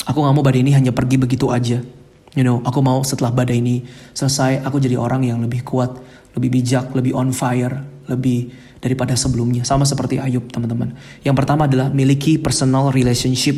[0.08, 1.84] aku gak mau badai ini hanya pergi begitu aja.
[2.32, 3.84] You know, aku mau setelah badai ini
[4.16, 6.00] selesai, aku jadi orang yang lebih kuat,
[6.32, 8.48] lebih bijak, lebih on fire, lebih
[8.82, 9.62] daripada sebelumnya.
[9.62, 10.98] Sama seperti Ayub, teman-teman.
[11.22, 13.54] Yang pertama adalah miliki personal relationship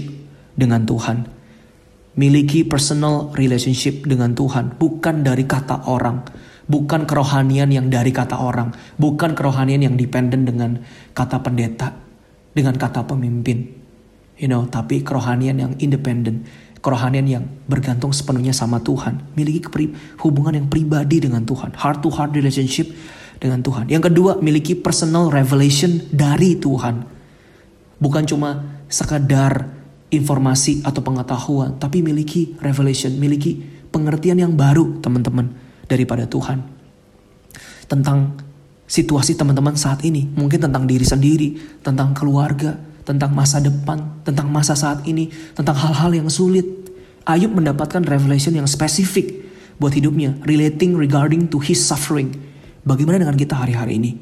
[0.52, 1.24] dengan Tuhan.
[2.14, 6.22] Miliki personal relationship dengan Tuhan, bukan dari kata orang,
[6.70, 10.78] bukan kerohanian yang dari kata orang, bukan kerohanian yang dependen dengan
[11.10, 11.90] kata pendeta,
[12.54, 13.66] dengan kata pemimpin.
[14.38, 16.46] You know, tapi kerohanian yang independen,
[16.78, 19.66] kerohanian yang bergantung sepenuhnya sama Tuhan, miliki
[20.22, 22.94] hubungan yang pribadi dengan Tuhan, heart to heart relationship
[23.44, 23.92] dengan Tuhan.
[23.92, 27.04] Yang kedua, miliki personal revelation dari Tuhan.
[28.00, 29.68] Bukan cuma sekadar
[30.08, 33.60] informasi atau pengetahuan, tapi miliki revelation, miliki
[33.92, 35.52] pengertian yang baru, teman-teman,
[35.84, 36.64] daripada Tuhan.
[37.84, 38.40] Tentang
[38.88, 44.72] situasi teman-teman saat ini, mungkin tentang diri sendiri, tentang keluarga, tentang masa depan, tentang masa
[44.72, 46.64] saat ini, tentang hal-hal yang sulit.
[47.28, 49.44] Ayub mendapatkan revelation yang spesifik
[49.76, 52.53] buat hidupnya, relating regarding to his suffering.
[52.84, 54.12] Bagaimana dengan kita hari-hari ini?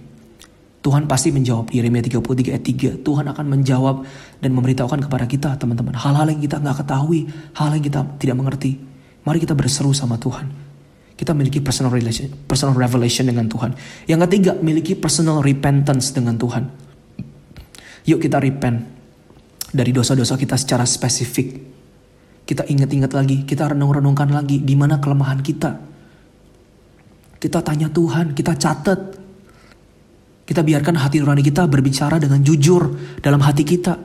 [0.82, 3.06] Tuhan pasti menjawab Yeremia 33 ayat 3.
[3.06, 4.02] Tuhan akan menjawab
[4.42, 5.94] dan memberitahukan kepada kita teman-teman.
[5.94, 8.82] Hal-hal yang kita nggak ketahui, hal yang kita tidak mengerti.
[9.22, 10.50] Mari kita berseru sama Tuhan.
[11.14, 13.78] Kita memiliki personal relation, personal revelation dengan Tuhan.
[14.10, 16.66] Yang ketiga, miliki personal repentance dengan Tuhan.
[18.10, 18.82] Yuk kita repent
[19.70, 21.62] dari dosa-dosa kita secara spesifik.
[22.42, 25.91] Kita ingat-ingat lagi, kita renung-renungkan lagi di mana kelemahan kita.
[27.42, 29.18] Kita tanya Tuhan, kita catat.
[30.46, 32.86] Kita biarkan hati nurani kita berbicara dengan jujur
[33.18, 33.98] dalam hati kita.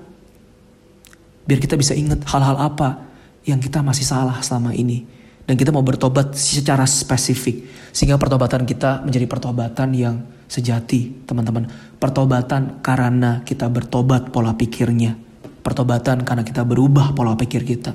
[1.45, 3.05] Biar kita bisa ingat hal-hal apa
[3.45, 5.05] yang kita masih salah selama ini.
[5.45, 7.69] Dan kita mau bertobat secara spesifik.
[7.93, 10.15] Sehingga pertobatan kita menjadi pertobatan yang
[10.49, 11.69] sejati, teman-teman.
[12.01, 15.13] Pertobatan karena kita bertobat pola pikirnya.
[15.61, 17.93] Pertobatan karena kita berubah pola pikir kita.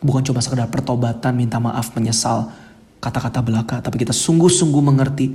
[0.00, 2.48] Bukan cuma sekedar pertobatan, minta maaf, menyesal,
[3.00, 3.76] kata-kata belaka.
[3.80, 5.32] Tapi kita sungguh-sungguh mengerti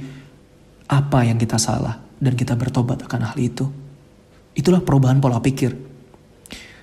[0.87, 1.99] apa yang kita salah.
[2.15, 3.67] Dan kita bertobat akan hal itu.
[4.55, 5.75] Itulah perubahan pola pikir.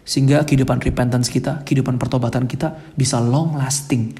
[0.03, 4.12] Sehingga kehidupan repentance kita, kehidupan pertobatan kita bisa long lasting.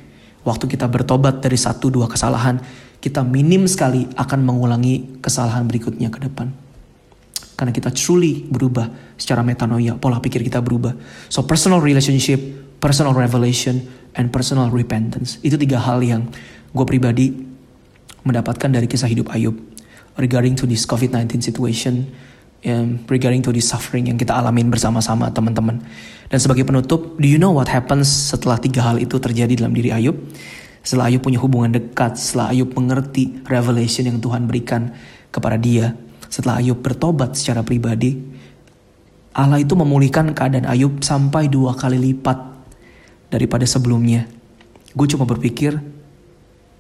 [0.43, 2.59] Waktu kita bertobat dari satu dua kesalahan,
[3.03, 6.55] kita minim sekali akan mengulangi kesalahan berikutnya ke depan.
[7.59, 10.95] Karena kita truly berubah secara metanoia, pola pikir kita berubah.
[11.31, 12.39] So personal relationship,
[12.83, 13.79] personal revelation,
[14.17, 15.41] and personal repentance.
[15.41, 16.29] Itu tiga hal yang
[16.73, 17.33] gue pribadi
[18.23, 19.57] mendapatkan dari kisah hidup Ayub.
[20.21, 22.13] Regarding to this COVID-19 situation,
[22.69, 25.81] um, regarding to this suffering yang kita alamin bersama-sama teman-teman.
[26.29, 29.93] Dan sebagai penutup, do you know what happens setelah tiga hal itu terjadi dalam diri
[29.93, 30.17] Ayub?
[30.83, 34.93] Setelah Ayub punya hubungan dekat, setelah Ayub mengerti revelation yang Tuhan berikan
[35.33, 35.95] kepada dia,
[36.29, 38.19] setelah Ayub bertobat secara pribadi,
[39.33, 42.52] Allah itu memulihkan keadaan Ayub sampai dua kali lipat
[43.33, 44.29] daripada sebelumnya.
[44.93, 45.81] Gue cuma berpikir,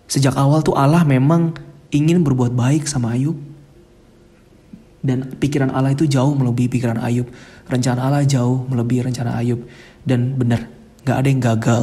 [0.04, 1.56] sejak awal tuh Allah memang
[1.88, 3.40] ingin berbuat baik sama Ayub.
[5.02, 7.26] Dan pikiran Allah itu jauh melebihi pikiran Ayub.
[7.66, 9.64] Rencana Allah jauh melebihi rencana Ayub.
[10.04, 10.68] Dan benar,
[11.08, 11.82] gak ada yang gagal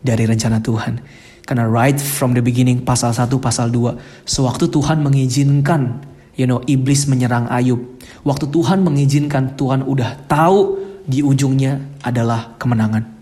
[0.00, 1.02] dari rencana Tuhan.
[1.44, 6.00] Karena right from the beginning pasal 1 pasal 2 sewaktu Tuhan mengizinkan
[6.40, 7.84] you know iblis menyerang Ayub.
[8.24, 13.13] Waktu Tuhan mengizinkan Tuhan udah tahu di ujungnya adalah kemenangan.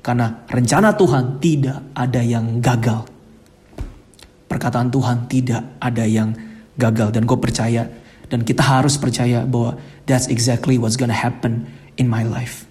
[0.00, 3.04] Karena rencana Tuhan tidak ada yang gagal.
[4.48, 6.34] Perkataan Tuhan tidak ada yang
[6.80, 7.86] gagal dan gue percaya
[8.32, 9.76] dan kita harus percaya bahwa
[10.08, 11.68] that's exactly what's gonna happen
[12.00, 12.70] in my life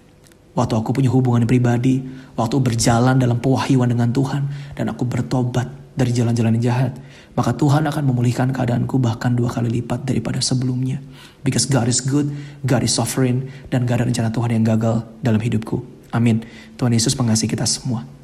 [0.54, 2.02] waktu aku punya hubungan pribadi,
[2.34, 6.92] waktu berjalan dalam pewahyuan dengan Tuhan, dan aku bertobat dari jalan-jalan yang jahat,
[7.36, 10.98] maka Tuhan akan memulihkan keadaanku bahkan dua kali lipat daripada sebelumnya.
[11.44, 12.30] Because God is good,
[12.64, 15.99] God is sovereign, dan gak ada rencana Tuhan yang gagal dalam hidupku.
[16.10, 16.42] Amin.
[16.76, 18.19] Tuhan Yesus mengasihi kita semua.